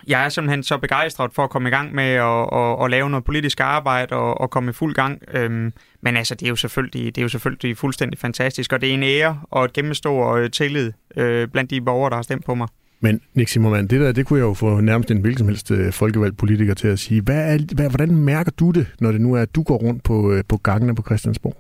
[0.07, 3.11] jeg er simpelthen så begejstret for at komme i gang med at, at, at lave
[3.11, 5.23] noget politisk arbejde og, og komme i fuld gang.
[5.35, 8.91] Øhm, men altså, det er, jo selvfølgelig, det er jo selvfølgelig fuldstændig fantastisk, og det
[8.91, 12.45] er en ære og et gennemstor øh, tillid øh, blandt de borgere, der har stemt
[12.45, 12.69] på mig.
[13.01, 15.71] Men Nick Simmermann, det der, det kunne jeg jo få nærmest en hvilken som helst
[15.71, 17.21] øh, folkevalgt politiker til at sige.
[17.21, 20.03] Hvad er, hvad, hvordan mærker du det, når det nu er, at du går rundt
[20.03, 21.57] på, øh, på gangene på Christiansborg?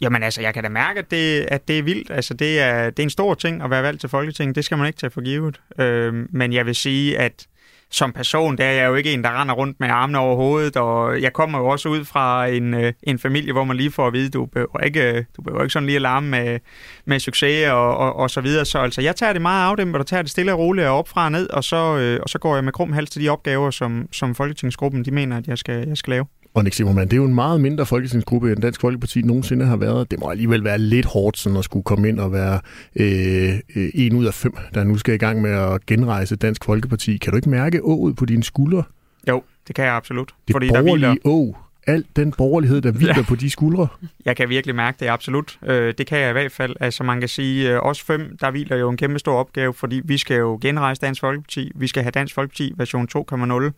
[0.00, 2.10] Jamen altså, jeg kan da mærke, at det, at det er vildt.
[2.10, 4.56] Altså, det er, det er en stor ting at være valgt til Folketinget.
[4.56, 5.60] Det skal man ikke tage for givet.
[5.78, 7.46] Øh, men jeg vil sige, at
[7.94, 10.76] som person, der er jeg jo ikke en, der render rundt med armene over hovedet,
[10.76, 14.06] og jeg kommer jo også ud fra en, øh, en familie, hvor man lige får
[14.06, 16.58] at vide, du behøver ikke, øh, du behøver ikke sådan lige at larme med,
[17.04, 18.64] med succes og, og, og så videre.
[18.64, 21.08] Så altså, jeg tager det meget afdæmpet og tager det stille og roligt og op
[21.08, 23.28] fra og ned, og så, øh, og så går jeg med krum hals til de
[23.28, 26.26] opgaver, som, som Folketingsgruppen de mener, at jeg skal, jeg skal lave.
[26.54, 29.76] Og Nick Simmermann, det er jo en meget mindre folketingsgruppe, end Dansk Folkeparti nogensinde har
[29.76, 30.10] været.
[30.10, 32.60] Det må alligevel være lidt hårdt sådan at skulle komme ind og være
[32.96, 36.64] øh, øh, en ud af fem, der nu skal i gang med at genrejse Dansk
[36.64, 37.16] Folkeparti.
[37.16, 38.82] Kan du ikke mærke ået på dine skuldre?
[39.28, 40.34] Jo, det kan jeg absolut.
[40.48, 41.30] Det fordi borgerlige der hviler...
[41.30, 41.56] å,
[41.86, 43.22] al den borgerlighed, der hviler ja.
[43.22, 43.88] på de skuldre?
[44.24, 45.58] Jeg kan virkelig mærke det, absolut.
[45.66, 46.76] Øh, det kan jeg i hvert fald.
[46.80, 50.02] Altså man kan sige, øh, os fem, der hviler jo en kæmpe stor opgave, fordi
[50.04, 51.72] vi skal jo genrejse Dansk Folkeparti.
[51.74, 53.70] Vi skal have Dansk Folkeparti version 2.0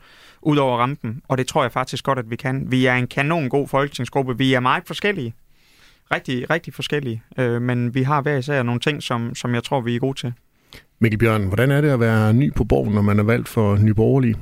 [0.42, 2.66] ud over rampen, og det tror jeg faktisk godt, at vi kan.
[2.70, 4.38] Vi er en kanon god folketingsgruppe.
[4.38, 5.34] Vi er meget forskellige.
[6.14, 7.22] rigtig, rigtig forskellige.
[7.38, 10.18] Øh, men vi har hver især nogle ting, som, som jeg tror, vi er gode
[10.18, 10.32] til.
[10.98, 13.76] Mikkel Bjørn, hvordan er det at være ny på borgen, når man er valgt for
[13.76, 14.36] Nye Borgerlige?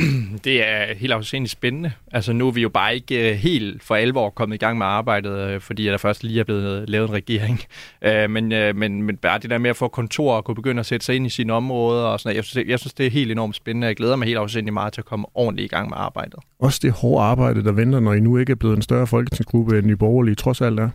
[0.44, 1.92] Det er helt afsindigt spændende.
[2.12, 4.86] Altså nu er vi jo bare ikke øh, helt for alvor kommet i gang med
[4.86, 7.60] arbejdet, øh, fordi der først lige er blevet øh, lavet en regering.
[8.06, 8.48] Uh, men,
[8.78, 11.16] men, men bare det der med at få kontor og kunne begynde at sætte sig
[11.16, 13.56] ind i sine områder og sådan noget, jeg synes, jeg synes, det er helt enormt
[13.56, 13.86] spændende.
[13.86, 16.34] Jeg glæder mig helt afsindigt meget til at komme ordentligt i gang med arbejdet.
[16.58, 19.78] Også det hårde arbejde, der venter, når I nu ikke er blevet en større folketingsgruppe
[19.78, 20.88] end I Borgerlige, trods alt er.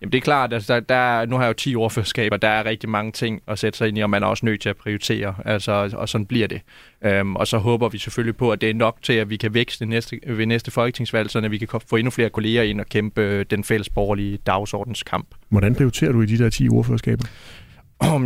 [0.00, 2.64] Jamen det er klart, altså der, der, nu har jeg jo 10 ordførerskaber, der er
[2.64, 4.76] rigtig mange ting at sætte sig ind i, og man er også nødt til at
[4.76, 6.60] prioritere, altså, og sådan bliver det.
[7.04, 9.54] Øhm, og så håber vi selvfølgelig på, at det er nok til, at vi kan
[9.54, 13.22] vækste næste, ved næste folketingsvalg, så vi kan få endnu flere kolleger ind og kæmpe
[13.22, 15.26] øh, den fælles borgerlige dagsordenskamp.
[15.48, 17.24] Hvordan prioriterer du i de der 10 ordførerskaber?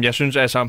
[0.02, 0.68] Jeg synes altså,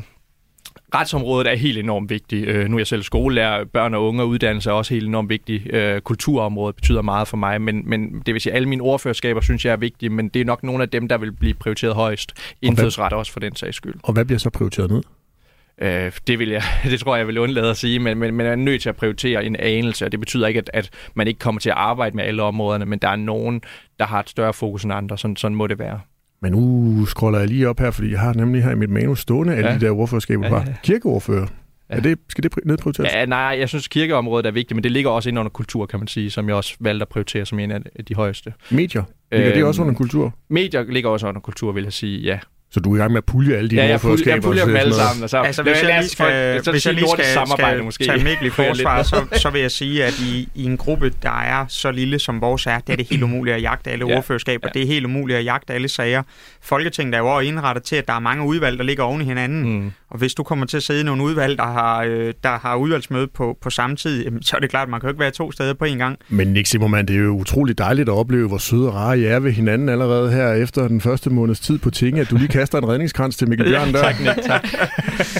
[0.94, 2.48] retsområdet er helt enormt vigtigt.
[2.48, 5.28] Øh, nu er jeg selv skolelærer, børn og unge og uddannelse er også helt enormt
[5.28, 5.74] vigtigt.
[5.74, 9.40] Øh, kulturområdet betyder meget for mig, men, men det vil sige, at alle mine ordførerskaber
[9.40, 11.94] synes jeg er vigtige, men det er nok nogle af dem, der vil blive prioriteret
[11.94, 12.32] højst.
[12.62, 13.94] Indfødsret også for den sags skyld.
[14.02, 15.02] Og hvad bliver så prioriteret ned?
[15.78, 18.34] Øh, det, vil jeg, det tror jeg, jeg vil undlade at sige, men, men, men
[18.34, 21.28] man er nødt til at prioritere en anelse, og det betyder ikke, at, at man
[21.28, 23.62] ikke kommer til at arbejde med alle områderne, men der er nogen,
[23.98, 25.18] der har et større fokus end andre.
[25.18, 26.00] Sådan, sådan må det være.
[26.44, 29.20] Men nu scroller jeg lige op her, fordi jeg har nemlig her i mit manus
[29.20, 29.74] stående alle ja.
[29.74, 30.74] de der ordførerskaber ja, ja.
[30.82, 31.46] Kirkeordfører.
[31.90, 31.96] Ja.
[31.96, 33.12] Er det, skal det nedprioriteres?
[33.12, 35.98] Ja, nej, jeg synes, kirkeområdet er vigtigt, men det ligger også ind under kultur, kan
[35.98, 38.52] man sige, som jeg også valgte at prioritere som en af de højeste.
[38.70, 39.02] Medier?
[39.32, 40.34] Ligger øhm, det også under kultur?
[40.48, 42.38] Medier ligger også under kultur, vil jeg sige, ja.
[42.74, 44.64] Så du er i gang med at pulje alle dine ja, jeg puljer, jeg puljer
[44.64, 45.22] dem alle sammen.
[45.22, 48.04] Og så, altså, hvis jeg lige skal, så hvis jeg lige skal, samarbejde, skal måske.
[48.04, 51.40] tage Mikkel i forsvar, så, så vil jeg sige, at i, i en gruppe, der
[51.40, 54.16] er så lille som vores er, det er det helt umuligt at jagte alle ja.
[54.16, 54.68] ordførerskaber.
[54.68, 54.78] Ja.
[54.78, 56.22] Det er helt umuligt at jagte alle sager.
[56.62, 59.24] Folketinget er jo også indrettet til, at der er mange udvalg, der ligger oven i
[59.24, 59.62] hinanden.
[59.62, 59.92] Mm.
[60.14, 62.76] Og hvis du kommer til at sidde i nogle udvalg, der har, øh, der har
[62.76, 65.30] udvalgsmøde på, på samme tid, så er det klart, at man kan jo ikke være
[65.30, 66.18] to steder på en gang.
[66.28, 69.24] Men Nick Simmermann, det er jo utroligt dejligt at opleve, hvor søde og rare I
[69.24, 72.48] er ved hinanden allerede her efter den første måneds tid på tinge, at du lige
[72.48, 74.02] kaster en redningskrans til Mikkel Bjørn der.
[74.02, 74.68] tak, Nick, tak.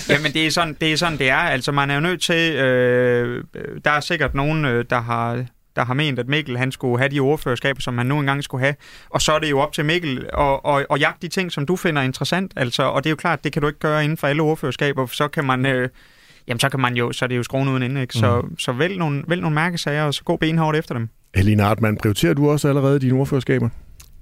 [0.09, 1.37] Jamen, det er, sådan, det er sådan, det er.
[1.37, 2.55] Altså, man er jo nødt til...
[2.55, 3.45] Øh,
[3.85, 5.45] der er sikkert nogen, øh, der har
[5.77, 8.65] der har ment, at Mikkel han skulle have de ordførerskaber, som han nu engang skulle
[8.65, 8.75] have.
[9.11, 11.67] Og så er det jo op til Mikkel at, at, at jagte de ting, som
[11.67, 12.53] du finder interessant.
[12.57, 15.07] Altså, og det er jo klart, det kan du ikke gøre inden for alle ordførerskaber,
[15.07, 15.67] for så kan man...
[15.67, 15.89] Øh,
[16.49, 18.15] jamen så kan man jo, så er det jo skruen uden ende, ikke?
[18.15, 18.59] Så, mm.
[18.59, 21.09] så vælg nogle, vælg nogle mærkesager, og så gå benhårdt efter dem.
[21.35, 23.69] Helena Artmann, prioriterer du også allerede dine ordførerskaber?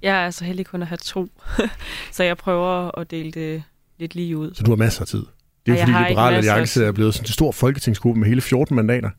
[0.01, 1.27] Jeg er altså heldig kun at have to,
[2.11, 3.63] så jeg prøver at dele det
[3.99, 4.53] lidt lige ud.
[4.53, 5.25] Så du har masser af tid?
[5.65, 8.75] Det er jo fordi Liberale Alliance er blevet sådan en stor folketingsgruppe med hele 14
[8.75, 9.09] mandater.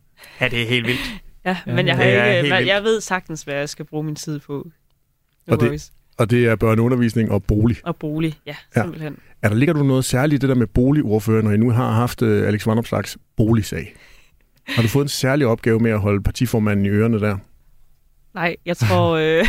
[0.41, 1.22] Ja, det er helt vildt.
[1.45, 4.39] Ja, men jeg, har ikke, jeg, jeg ved sagtens, hvad jeg skal bruge min tid
[4.39, 4.71] på.
[5.47, 7.77] No og, det, og det er børneundervisning og bolig.
[7.85, 9.13] Og bolig, ja, simpelthen.
[9.13, 9.47] Ja.
[9.47, 11.91] Er der, ligger du noget særligt i det der med boligordfører, når I nu har
[11.91, 13.95] haft uh, Alex Vandopslags boligsag?
[14.69, 17.37] Har du fået en særlig opgave med at holde partiformanden i ørerne der?
[18.35, 19.41] Nej, jeg tror, øh,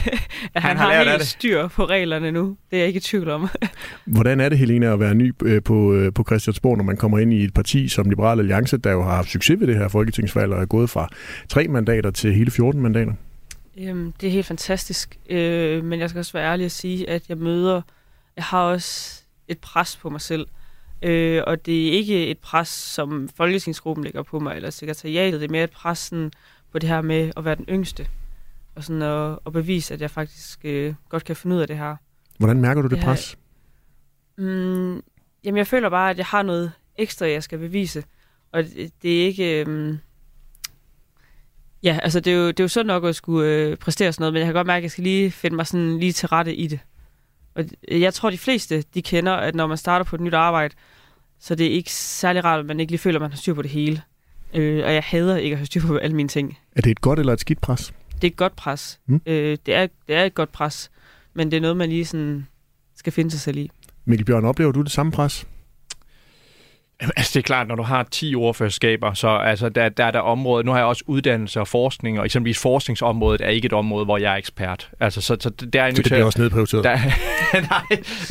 [0.53, 1.27] at han, han har, har helt det.
[1.27, 2.57] styr på reglerne nu.
[2.71, 3.49] Det er jeg ikke i tvivl om.
[4.05, 7.19] Hvordan er det, Helena, at være ny øh, på, øh, på Christiansborg, når man kommer
[7.19, 9.87] ind i et parti som Liberal Alliance, der jo har haft succes ved det her
[9.87, 11.09] folketingsvalg og er gået fra
[11.49, 13.13] tre mandater til hele 14 mandater?
[13.77, 15.17] Jamen, det er helt fantastisk.
[15.29, 17.81] Øh, men jeg skal også være ærlig at sige, at jeg møder...
[18.35, 20.47] Jeg har også et pres på mig selv.
[21.01, 25.41] Øh, og det er ikke et pres, som Folketingsgruppen lægger på mig, eller sekretariatet.
[25.41, 26.31] Det er mere et pres sådan,
[26.71, 28.07] på det her med at være den yngste
[28.75, 31.77] og sådan at, at bevise, at jeg faktisk øh, godt kan finde ud af det
[31.77, 31.95] her.
[32.37, 33.37] Hvordan mærker du det, det pres?
[34.37, 35.01] mm,
[35.43, 38.03] jamen, jeg føler bare, at jeg har noget ekstra, jeg skal bevise.
[38.51, 39.65] Og det, det er ikke...
[39.65, 39.97] Øh,
[41.83, 44.21] ja, altså det er, jo, det er jo sådan nok at skulle øh, præstere sådan
[44.21, 46.27] noget, men jeg kan godt mærke, at jeg skal lige finde mig sådan lige til
[46.27, 46.79] rette i det.
[47.55, 50.75] Og jeg tror, de fleste, de kender, at når man starter på et nyt arbejde,
[51.39, 53.53] så det er ikke særlig rart, at man ikke lige føler, at man har styr
[53.53, 54.01] på det hele.
[54.53, 56.57] Øh, og jeg hader ikke at have styr på alle mine ting.
[56.75, 57.93] Er det et godt eller et skidt pres?
[58.21, 58.99] Det er et godt pres.
[59.05, 59.21] Mm.
[59.25, 60.91] Øh, det, er, det er et godt pres,
[61.33, 62.47] men det er noget, man lige sådan
[62.95, 63.71] skal finde sig selv i.
[64.05, 65.47] Mikkel Bjørn, oplever du det samme pres?
[66.99, 70.19] Altså det er klart, når du har 10 ordførerskaber, så altså, der, der er der
[70.19, 74.05] område, nu har jeg også uddannelse og forskning, og eksempelvis forskningsområdet er ikke et område,
[74.05, 74.89] hvor jeg er ekspert.
[74.99, 76.83] Altså, så, så der er så det bliver også nedprioriteret?
[76.83, 76.97] Der,
[77.71, 77.81] nej,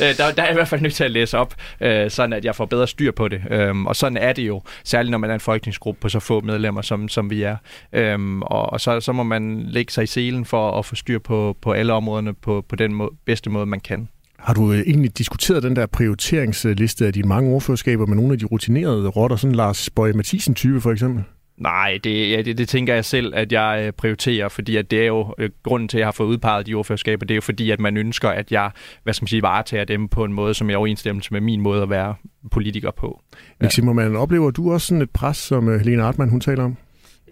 [0.01, 2.45] øh, der, der er i hvert fald nødt til at læse op, øh, sådan at
[2.45, 3.41] jeg får bedre styr på det.
[3.49, 6.41] Øhm, og sådan er det jo, særligt når man er en folketingsgruppe på så få
[6.41, 7.57] medlemmer, som, som vi er.
[7.93, 11.19] Øhm, og og så, så må man lægge sig i selen for at få styr
[11.19, 14.09] på, på alle områderne på, på den måde, bedste måde, man kan.
[14.45, 18.39] Har du øh, egentlig diskuteret den der prioriteringsliste af de mange ordførerskaber med nogle af
[18.39, 21.23] de rutinerede rotter, sådan Lars Bøje Mathisen-type for eksempel?
[21.57, 25.01] Nej, det, ja, det, det tænker jeg selv, at jeg øh, prioriterer, fordi at det
[25.01, 27.41] er jo øh, grunden til, at jeg har fået udpeget de ordførerskaber, det er jo
[27.41, 28.71] fordi, at man ønsker, at jeg,
[29.03, 31.81] hvad skal man sige, varetager dem på en måde, som er overensstemmelse med min måde
[31.81, 32.15] at være
[32.51, 33.21] politiker på.
[33.61, 33.69] Ja.
[33.69, 36.77] Simmermann, oplever du også sådan et pres, som Helena Artmann hun taler om?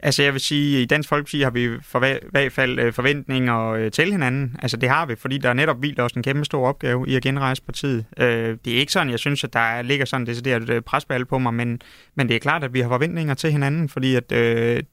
[0.05, 3.67] Altså jeg vil sige, i Dansk Folkeparti har vi for i hvert fald øh, forventninger
[3.67, 4.55] øh, til hinanden.
[4.61, 7.23] Altså det har vi, fordi der netop hviler også en kæmpe stor opgave i at
[7.23, 8.05] genrejse partiet.
[8.17, 11.37] Øh, det er ikke sådan, jeg synes, at der ligger sådan decideret øh, presball på
[11.39, 11.81] mig, men,
[12.15, 14.83] men det er klart, at vi har forventninger til hinanden, fordi at øh,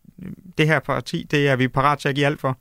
[0.58, 2.58] det her parti, det er vi parat til at give alt for.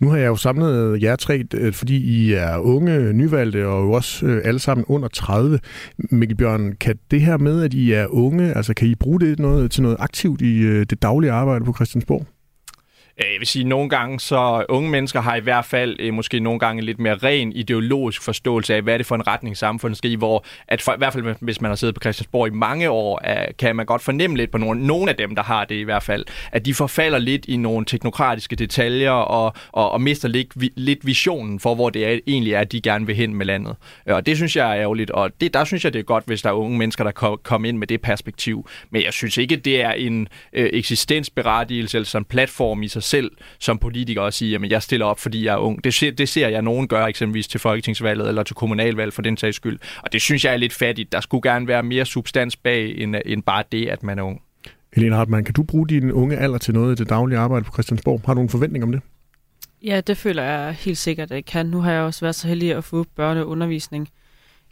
[0.00, 3.92] Nu har jeg jo samlet jer tre, øh, fordi I er unge, nyvalgte og jo
[3.92, 5.58] også øh, alle sammen under 30.
[5.98, 9.38] Mikkel Bjørn, kan det her med, at I er unge, altså kan I bruge det
[9.38, 12.26] noget, til noget aktivt i øh, det daglige arbejde på Christiansborg?
[13.20, 16.40] Øh, jeg vil sige, nogle gange så unge mennesker har i hvert fald øh, måske
[16.40, 19.56] nogle gange en lidt mere ren ideologisk forståelse af, hvad er det for en retning
[19.56, 22.46] samfundet skal i, hvor at for, i hvert fald hvis man har siddet på Christiansborg
[22.46, 25.42] i mange år, øh, kan man godt fornemme lidt på nogle, nogle af dem, der
[25.42, 29.90] har det i hvert fald, at de forfalder lidt i nogle teknokratiske detaljer og, og,
[29.92, 33.06] og mister lidt, vi, lidt visionen for, hvor det er, egentlig er, at de gerne
[33.06, 33.76] vil hen med landet.
[34.06, 36.42] Og det synes jeg er ærgerligt, og det, der synes jeg, det er godt, hvis
[36.42, 38.68] der er unge mennesker, der kommer kom ind med det perspektiv.
[38.90, 43.02] Men jeg synes ikke, det er en øh, eksistensberettigelse eller sådan en platform i sig
[43.06, 45.84] selv som politiker og sige, at jeg stiller op, fordi jeg er ung.
[45.84, 49.36] Det ser, det ser jeg nogen gøre eksempelvis til folketingsvalget eller til kommunalvalg for den
[49.36, 49.78] sags skyld.
[50.02, 51.12] Og det synes jeg er lidt fattigt.
[51.12, 54.42] Der skulle gerne være mere substans bag end, end bare det, at man er ung.
[54.94, 57.72] Helena Hartmann, kan du bruge din unge alder til noget i det daglige arbejde på
[57.72, 58.20] Christiansborg?
[58.26, 59.00] Har du en forventning om det?
[59.82, 61.66] Ja, det føler jeg helt sikkert, at jeg kan.
[61.66, 64.02] Nu har jeg også været så heldig at få børneundervisning.
[64.02, 64.25] Og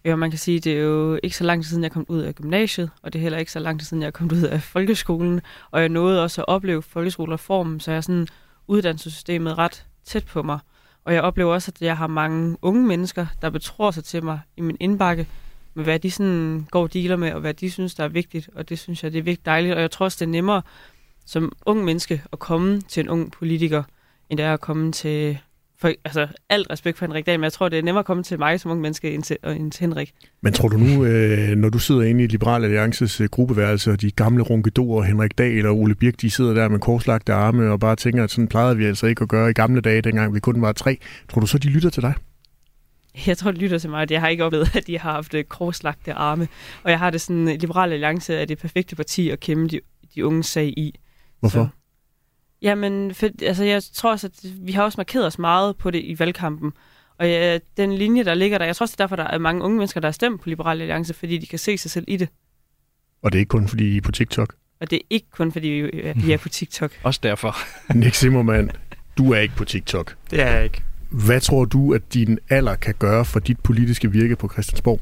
[0.05, 2.35] man kan sige, det er jo ikke så lang tid siden, jeg kom ud af
[2.35, 5.41] gymnasiet, og det er heller ikke så lang tid siden, jeg kom ud af folkeskolen.
[5.71, 8.29] Og jeg nåede også at opleve folkeskolereformen, så jeg er sådan
[8.67, 10.59] uddannelsessystemet ret tæt på mig.
[11.05, 14.41] Og jeg oplever også, at jeg har mange unge mennesker, der betror sig til mig
[14.57, 15.27] i min indbakke,
[15.75, 18.51] med hvad de sådan går og dealer med, og hvad de synes, der er vigtigt.
[18.55, 19.75] Og det synes jeg, det er vigtigt dejligt.
[19.75, 20.63] Og jeg tror også, det er nemmere
[21.27, 23.83] som ung menneske at komme til en ung politiker,
[24.31, 25.39] end det er at komme til
[25.85, 28.23] for, altså, alt respekt for Henrik Dahl, men jeg tror, det er nemmere at komme
[28.23, 30.13] til mig som ung menneske end til, end til Henrik.
[30.43, 34.01] Men tror du nu, øh, når du sidder inde i Liberal Alliances øh, gruppeværelse, og
[34.01, 37.81] de gamle runkedorer, Henrik Dahl og Ole Birk, de sidder der med korslagte arme og
[37.81, 40.41] bare tænker, at sådan plejede vi altså ikke at gøre i gamle dage, dengang vi
[40.41, 40.99] kun var tre.
[41.29, 42.15] Tror du så, de lytter til dig?
[43.27, 45.35] Jeg tror, de lytter til mig, at jeg har ikke oplevet, at de har haft
[45.35, 46.49] øh, korslagte arme.
[46.83, 49.81] Og jeg har det sådan, Liberal Alliance er det perfekte parti at kæmpe de,
[50.15, 50.95] de unge sag i.
[51.41, 51.65] Hvorfor?
[51.65, 51.84] Så,
[52.65, 56.03] Jamen, for, altså, jeg tror også, at vi har også markeret os meget på det
[56.05, 56.73] i valgkampen.
[57.19, 59.39] Og ja, den linje, der ligger der, jeg tror også, det er derfor, der er
[59.39, 62.05] mange unge mennesker, der har stemt på Liberale Alliance, fordi de kan se sig selv
[62.09, 62.29] i det.
[63.23, 64.55] Og det er ikke kun, fordi I er på TikTok?
[64.81, 65.69] Og det er ikke kun, fordi
[66.17, 66.91] vi er på TikTok.
[67.03, 67.57] også derfor.
[68.01, 68.71] Nick Zimmermann,
[69.19, 70.17] du er ikke på TikTok.
[70.31, 70.83] Det er jeg ikke.
[71.11, 75.01] Hvad tror du, at din alder kan gøre for dit politiske virke på Christiansborg?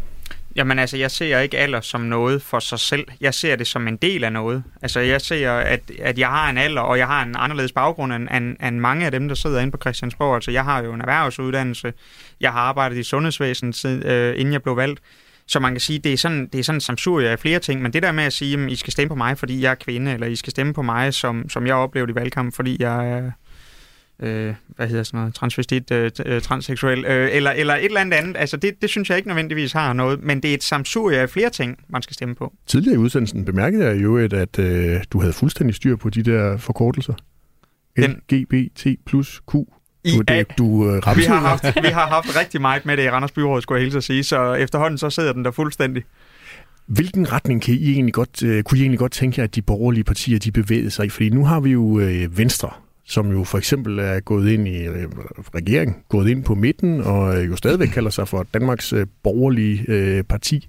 [0.57, 3.07] Jamen altså, jeg ser ikke alder som noget for sig selv.
[3.21, 4.63] Jeg ser det som en del af noget.
[4.83, 8.13] Altså, jeg ser, at, at jeg har en alder, og jeg har en anderledes baggrund
[8.13, 10.35] end, end, end mange af dem, der sidder inde på Christiansborg.
[10.35, 11.93] Altså, jeg har jo en erhvervsuddannelse.
[12.41, 15.01] Jeg har arbejdet i sundhedsvæsenet, øh, inden jeg blev valgt.
[15.47, 17.83] Så man kan sige, det er sådan, det er sådan en samsurie af flere ting,
[17.83, 19.75] men det der med at sige, at I skal stemme på mig, fordi jeg er
[19.75, 23.11] kvinde, eller I skal stemme på mig, som, som jeg oplevede i valgkampen, fordi jeg
[23.11, 23.31] er
[24.21, 28.15] øh, hvad hedder sådan noget, transvestit, øh, øh, transseksuel, øh, eller, eller et eller andet
[28.15, 28.37] andet.
[28.37, 31.31] Altså, det, det synes jeg ikke nødvendigvis har noget, men det er et samsurie af
[31.31, 32.53] flere ting, man skal stemme på.
[32.67, 36.23] Tidligere i udsendelsen bemærkede jeg jo, at, at øh, du havde fuldstændig styr på de
[36.23, 37.15] der forkortelser.
[37.99, 39.55] LGBT plus Q.
[40.05, 43.05] I du, det, du øh, vi, har haft, vi har haft rigtig meget med det
[43.05, 46.03] i Randers Byråd, skulle jeg hilse at sige, så efterhånden så sidder den der fuldstændig.
[46.87, 49.63] Hvilken retning kan I egentlig godt, øh, kunne I egentlig godt tænke jer, at de
[49.63, 51.09] borgerlige partier de bevægede sig i?
[51.09, 52.71] Fordi nu har vi jo øh, Venstre,
[53.05, 55.09] som jo for eksempel er gået ind i øh,
[55.55, 59.85] regeringen, gået ind på midten, og øh, jo stadigvæk kalder sig for Danmarks øh, borgerlige
[59.89, 60.69] øh, parti.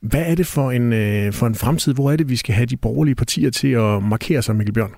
[0.00, 1.94] Hvad er det for en, øh, for en fremtid?
[1.94, 4.94] Hvor er det, vi skal have de borgerlige partier til at markere sig, Mikkel Bjørn?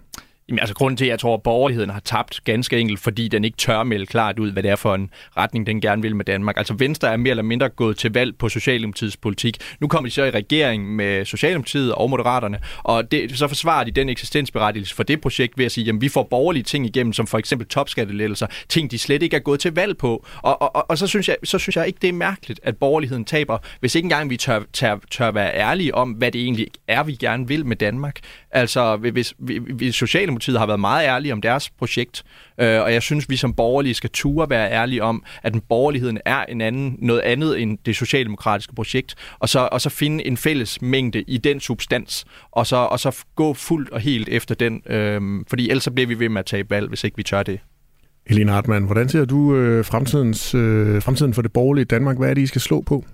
[0.48, 3.44] Jamen, altså grunden til, at jeg tror, at borgerligheden har tabt ganske enkelt, fordi den
[3.44, 6.24] ikke tør melde klart ud, hvad det er for en retning, den gerne vil med
[6.24, 6.56] Danmark.
[6.56, 9.56] Altså Venstre er mere eller mindre gået til valg på Socialdemokratiets politik.
[9.80, 13.90] Nu kommer de så i regering med Socialdemokratiet og Moderaterne, og det, så forsvarer de
[13.90, 17.26] den eksistensberettigelse for det projekt ved at sige, at vi får borgerlige ting igennem, som
[17.26, 20.26] for eksempel topskattelettelser, ting de slet ikke er gået til valg på.
[20.42, 22.76] Og, og, og, og så, synes jeg, så synes jeg ikke, det er mærkeligt, at
[22.76, 26.66] borgerligheden taber, hvis ikke engang vi tør, tør, tør være ærlige om, hvad det egentlig
[26.88, 28.20] er, vi gerne vil med Danmark.
[28.50, 32.24] Altså hvis, hvis Socialdemokratiet Socialdemokratiet har været meget ærlige om deres projekt,
[32.60, 36.18] øh, og jeg synes, vi som borgerlige skal ture være ærlige om, at den borgerligheden
[36.24, 40.36] er en anden, noget andet end det socialdemokratiske projekt, og så, og så finde en
[40.36, 44.82] fælles mængde i den substans, og så, og så gå fuldt og helt efter den,
[44.86, 47.42] øh, fordi ellers så bliver vi ved med at tage valg, hvis ikke vi tør
[47.42, 47.60] det.
[48.26, 52.18] Helene Hartmann, hvordan ser du øh, fremtidens, øh, fremtiden for det borgerlige Danmark?
[52.18, 53.04] Hvad er det, I skal slå på?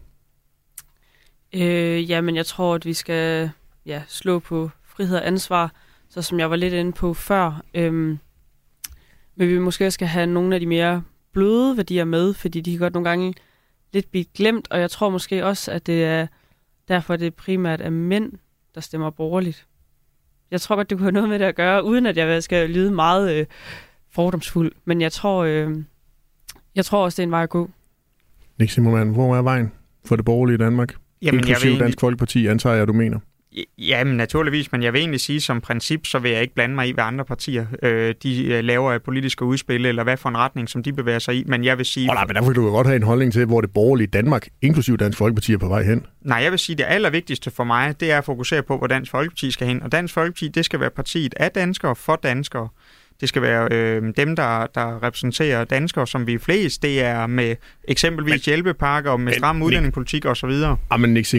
[1.54, 3.50] Øh, jamen, jeg tror, at vi skal
[3.86, 5.72] ja, slå på frihed og ansvar,
[6.14, 8.18] så som jeg var lidt inde på før, øhm,
[9.36, 11.02] men vi måske skal have nogle af de mere
[11.32, 13.34] bløde værdier med, fordi de kan godt nogle gange
[13.92, 16.26] lidt blive glemt, og jeg tror måske også, at det er
[16.88, 18.32] derfor, det er primært er mænd,
[18.74, 19.66] der stemmer borgerligt.
[20.50, 22.70] Jeg tror godt, det kunne have noget med det at gøre, uden at jeg skal
[22.70, 23.46] lyde meget øh,
[24.10, 24.72] fordomsfuld.
[24.84, 25.76] Men jeg tror, øh,
[26.74, 27.70] jeg tror også, det er en vej at gå.
[28.58, 29.72] Nick Simmermann, hvor er vejen
[30.04, 30.94] for det borgerlige Danmark?
[30.94, 33.18] Jamen, jeg vil Inklusive egentlig- Dansk Folkeparti, antager jeg, du mener.
[33.78, 36.74] Ja, men naturligvis, men jeg vil egentlig sige, som princip, så vil jeg ikke blande
[36.74, 40.28] mig i, hvad andre partier øh, de øh, laver af politiske udspil, eller hvad for
[40.28, 41.44] en retning, som de bevæger sig i.
[41.46, 43.46] Men jeg vil sige, Oh, nej, men derfor kan du godt have en holdning til,
[43.46, 46.07] hvor det borgerlige Danmark, inklusive Dansk Folkeparti, er på vej hen.
[46.20, 49.11] nej, jeg vil sige, det allervigtigste for mig, det er at fokusere på, hvor Dansk
[49.11, 49.82] Folkeparti skal hen.
[49.82, 52.68] Og Dansk Folkeparti, det skal være partiet af danskere for danskere.
[53.22, 56.82] Det skal være øh, dem, der, der repræsenterer danskere, som vi er flest.
[56.82, 57.56] Det er med
[57.88, 60.50] eksempelvis men, hjælpepakker og med men- stram udlændingepolitik osv.
[60.90, 61.34] Ah, men Nick,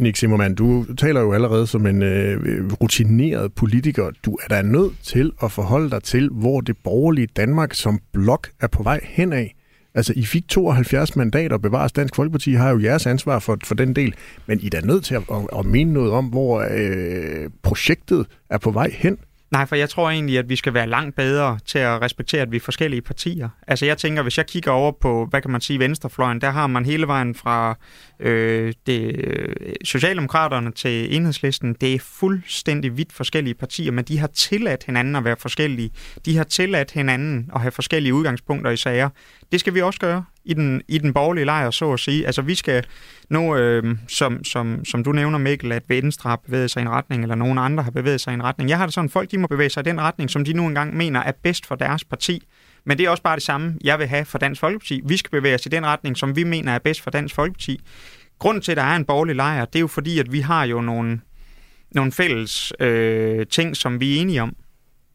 [0.00, 4.10] Nick, Simmermann, du taler jo allerede som en øh, rutineret politiker.
[4.24, 8.48] Du er da nødt til at forholde dig til, hvor det borgerlige Danmark som blok
[8.60, 9.46] er på vej henad.
[9.94, 13.74] Altså, I fik 72 mandater, og bevares Dansk Folkeparti har jo jeres ansvar for, for
[13.74, 14.14] den del,
[14.46, 18.26] men I er da nødt til at, at, at mene noget om, hvor øh, projektet
[18.50, 19.18] er på vej hen.
[19.50, 22.52] Nej, for jeg tror egentlig, at vi skal være langt bedre til at respektere, at
[22.52, 23.48] vi er forskellige partier.
[23.66, 26.66] Altså jeg tænker, hvis jeg kigger over på, hvad kan man sige, venstrefløjen, der har
[26.66, 27.76] man hele vejen fra
[28.20, 31.76] øh, det, øh, Socialdemokraterne til Enhedslisten.
[31.80, 35.90] Det er fuldstændig vidt forskellige partier, men de har tilladt hinanden at være forskellige.
[36.24, 39.08] De har tilladt hinanden at have forskellige udgangspunkter i sager.
[39.52, 42.26] Det skal vi også gøre i den, i den borgerlige lejr, så at sige.
[42.26, 42.84] Altså vi skal
[43.30, 46.90] nu, øh, som, som, som du nævner Mikkel, at Venstre har bevæget sig i en
[46.90, 48.70] retning, eller nogen andre har bevæget sig i en retning.
[48.70, 50.66] Jeg har det sådan, folk de må bevæge sig i den retning, som de nu
[50.66, 52.42] engang mener er bedst for deres parti.
[52.84, 55.00] Men det er også bare det samme, jeg vil have for Dansk Folkeparti.
[55.04, 57.80] Vi skal bevæge os i den retning, som vi mener er bedst for Dansk Folkeparti.
[58.38, 60.64] Grunden til, at der er en borgerlig lejr, det er jo fordi, at vi har
[60.64, 61.20] jo nogle,
[61.90, 64.56] nogle fælles øh, ting, som vi er enige om.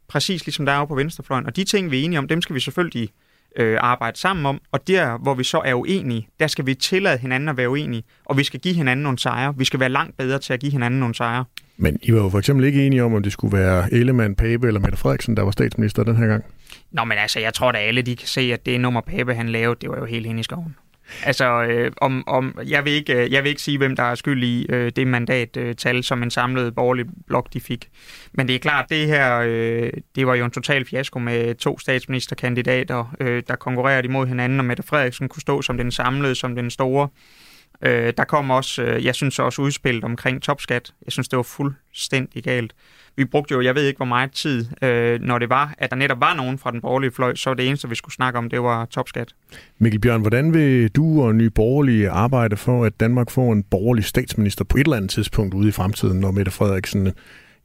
[0.07, 1.45] Præcis ligesom der er jo på venstrefløjen.
[1.45, 3.09] Og de ting, vi er enige om, dem skal vi selvfølgelig
[3.55, 4.61] øh, arbejde sammen om.
[4.71, 8.03] Og der, hvor vi så er uenige, der skal vi tillade hinanden at være uenige.
[8.25, 9.53] Og vi skal give hinanden nogle sejre.
[9.57, 11.45] Vi skal være langt bedre til at give hinanden nogle sejre.
[11.77, 14.67] Men I var jo for eksempel ikke enige om, om det skulle være Ellemann, Pape
[14.67, 16.43] eller Mette Frederiksen, der var statsminister den her gang.
[16.91, 19.49] Nå, men altså, jeg tror da alle, de kan se, at det nummer Pape, han
[19.49, 20.75] lavede, det var jo helt hen i skoven.
[21.23, 24.15] Altså, øh, om, om, jeg, vil ikke, øh, jeg vil ikke sige, hvem der er
[24.15, 27.89] skyld i øh, det mandattal, som en samlet borgerlig blok de fik.
[28.33, 31.79] Men det er klart, det her, øh, det var jo en total fiasko med to
[31.79, 36.55] statsministerkandidater, øh, der konkurrerede imod hinanden, og Mette Frederiksen kunne stå som den samlede, som
[36.55, 37.09] den store.
[37.13, 37.44] Øh,
[37.81, 40.93] Øh, der kom også, øh, jeg synes også udspillet omkring topskat.
[41.05, 42.73] Jeg synes, det var fuldstændig galt.
[43.17, 45.95] Vi brugte jo, jeg ved ikke hvor meget tid, øh, når det var, at der
[45.95, 48.49] netop var nogen fra den borgerlige fløj, så var det eneste, vi skulle snakke om,
[48.49, 49.33] det var topskat.
[49.79, 54.05] Mikkel Bjørn, hvordan vil du og Nye Borgerlige arbejde for, at Danmark får en borgerlig
[54.05, 57.11] statsminister på et eller andet tidspunkt ude i fremtiden, når Mette Frederiksen,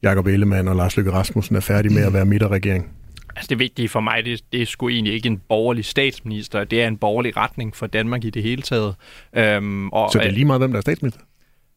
[0.03, 3.00] Jakob Ellemann og Lars Løkke Rasmussen er færdige med at være midterregering?
[3.37, 6.83] Altså det vigtige for mig, det, det er sgu egentlig ikke en borgerlig statsminister, det
[6.83, 8.95] er en borgerlig retning for Danmark i det hele taget.
[9.37, 11.21] Øhm, og, Så det er lige meget, hvem der er statsminister?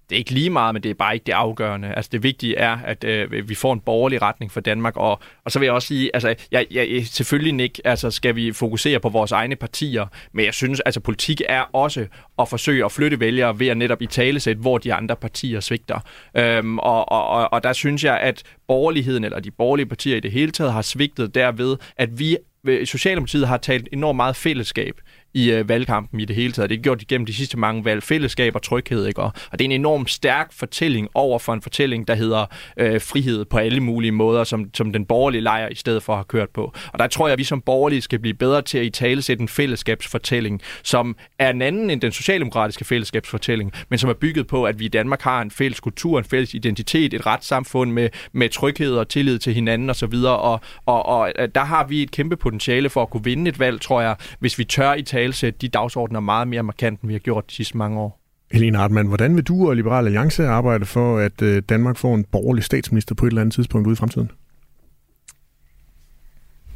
[0.10, 1.94] Det er ikke lige meget, men det er bare ikke det afgørende.
[1.94, 5.52] Altså det vigtige er, at øh, vi får en borgerlig retning for Danmark, og, og
[5.52, 9.10] så vil jeg også sige, altså jeg, jeg, selvfølgelig ikke, altså skal vi fokusere på
[9.10, 12.06] vores egne partier, men jeg synes, altså politik er også
[12.40, 16.00] at forsøge at flytte vælgere ved at netop i talesæt, hvor de andre partier svigter.
[16.38, 20.20] Øhm, og, og, og, og der synes jeg, at borgerligheden, eller de borgerlige partier i
[20.20, 25.02] det hele taget, har svigtet derved, at vi øh, Socialdemokratiet har talt enormt meget fællesskab
[25.34, 26.70] i øh, valgkampen i det hele taget.
[26.70, 28.04] Det er gjort igennem de sidste mange valg.
[28.04, 29.22] Fællesskab og tryghed, ikke?
[29.22, 32.46] Og, og det er en enormt stærk fortælling over for en fortælling, der hedder
[32.78, 36.24] øh, frihed på alle mulige måder, som, som den borgerlige lejr i stedet for har
[36.24, 36.74] kørt på.
[36.94, 39.22] Og der tror jeg, at vi som borgerlige skal blive bedre til at i tale
[39.22, 44.48] sætte en fællesskabsfortælling, som er en anden end den socialdemokratiske fællesskabsfortælling, men som er bygget
[44.48, 48.10] på, at vi i Danmark har en fælles kultur, en fælles identitet, et retssamfund med,
[48.32, 50.14] med tryghed og tillid til hinanden osv.
[50.14, 53.60] Og, og, og, og der har vi et kæmpe potentiale for at kunne vinde et
[53.60, 57.14] valg, tror jeg, hvis vi tør i talesætte de dagsordner meget mere markant, end vi
[57.14, 58.20] har gjort de sidste mange år.
[58.52, 62.24] Helene Hartmann, hvordan vil du og Liberal Alliance arbejde for, at øh, Danmark får en
[62.24, 64.32] borgerlig statsminister på et eller andet tidspunkt ude i fremtiden?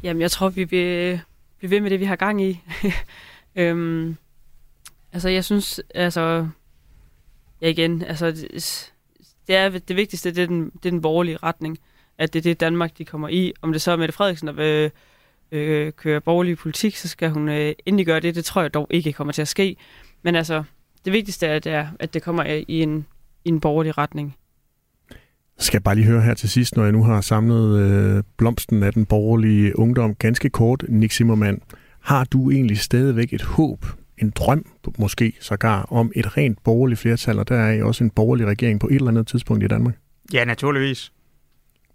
[0.02, 1.20] Jamen, jeg tror, vi vil
[1.58, 2.60] blive ved med det, vi har gang i.
[3.56, 4.16] øhm,
[5.12, 6.48] altså, jeg synes, altså...
[7.60, 8.26] Ja, igen, altså...
[8.30, 8.92] Det,
[9.46, 11.78] det er det vigtigste, det er, den, det er den borgerlige retning.
[12.18, 13.52] At det er det, Danmark de kommer i.
[13.62, 14.90] Om det så er Mette Frederiksen, der vil
[15.52, 18.34] øh, køre borgerlig politik, så skal hun øh, endelig gøre det.
[18.34, 19.76] Det tror jeg dog ikke kommer til at ske.
[20.22, 20.62] Men altså,
[21.04, 23.06] det vigtigste er, at det, er, at det kommer i en,
[23.44, 24.36] i en borgerlig retning.
[25.58, 28.82] Skal jeg bare lige høre her til sidst, når jeg nu har samlet øh, blomsten
[28.82, 31.62] af den borgerlige ungdom ganske kort, Nick Zimmermann.
[32.00, 33.86] Har du egentlig stadigvæk et håb,
[34.18, 34.66] en drøm
[34.98, 38.88] måske sågar, om et rent borgerligt flertal, og der er også en borgerlig regering på
[38.88, 39.94] et eller andet tidspunkt i Danmark?
[40.32, 41.12] Ja, naturligvis.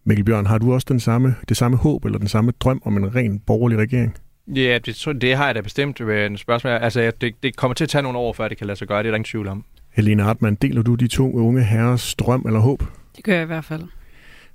[0.05, 2.97] Mikkel Bjørn, har du også den samme, det samme håb eller den samme drøm om
[2.97, 4.15] en ren borgerlig regering?
[4.47, 6.73] Ja, det, det har jeg da bestemt ved en spørgsmål.
[6.73, 8.99] Altså, det, det kommer til at tage nogle år, før det kan lade sig gøre.
[8.99, 9.65] Det er der ingen tvivl om.
[9.93, 12.83] Helene Hartmann, deler du de to unge herres drøm eller håb?
[13.15, 13.83] Det gør jeg i hvert fald.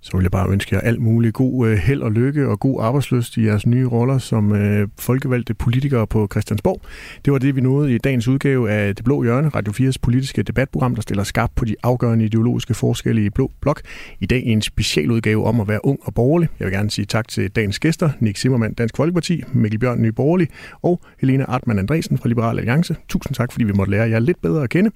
[0.08, 2.82] Så vil jeg bare ønske jer alt muligt god øh, held og lykke og god
[2.82, 6.80] arbejdsløst i jeres nye roller som øh, folkevalgte politikere på Christiansborg.
[7.24, 10.42] Det var det, vi nåede i dagens udgave af Det Blå Hjørne, Radio 4's politiske
[10.42, 13.80] debatprogram, der stiller skarpt på de afgørende ideologiske forskelle i Blå Blok.
[14.20, 16.48] I dag en specialudgave om at være ung og borgerlig.
[16.58, 20.12] Jeg vil gerne sige tak til dagens gæster, Nick Zimmermann, Dansk Folkeparti, Mikkel Bjørn, Nye
[20.12, 20.48] Borgerlig
[20.82, 22.96] og Helena Artmann Andresen fra Liberal Alliance.
[23.08, 24.90] Tusind tak, fordi vi måtte lære jer lidt bedre at kende.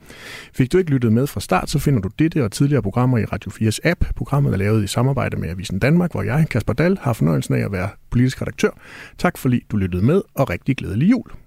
[0.54, 3.24] Fik du ikke lyttet med fra start, så finder du dette og tidligere programmer i
[3.24, 4.04] Radio 4's app.
[4.16, 7.64] Programmet er lavet i samarbejde med Avisen Danmark, hvor jeg, Kasper Dahl, har fornøjelsen af
[7.64, 8.70] at være politisk redaktør.
[9.18, 11.41] Tak fordi du lyttede med, og rigtig glædelig jul.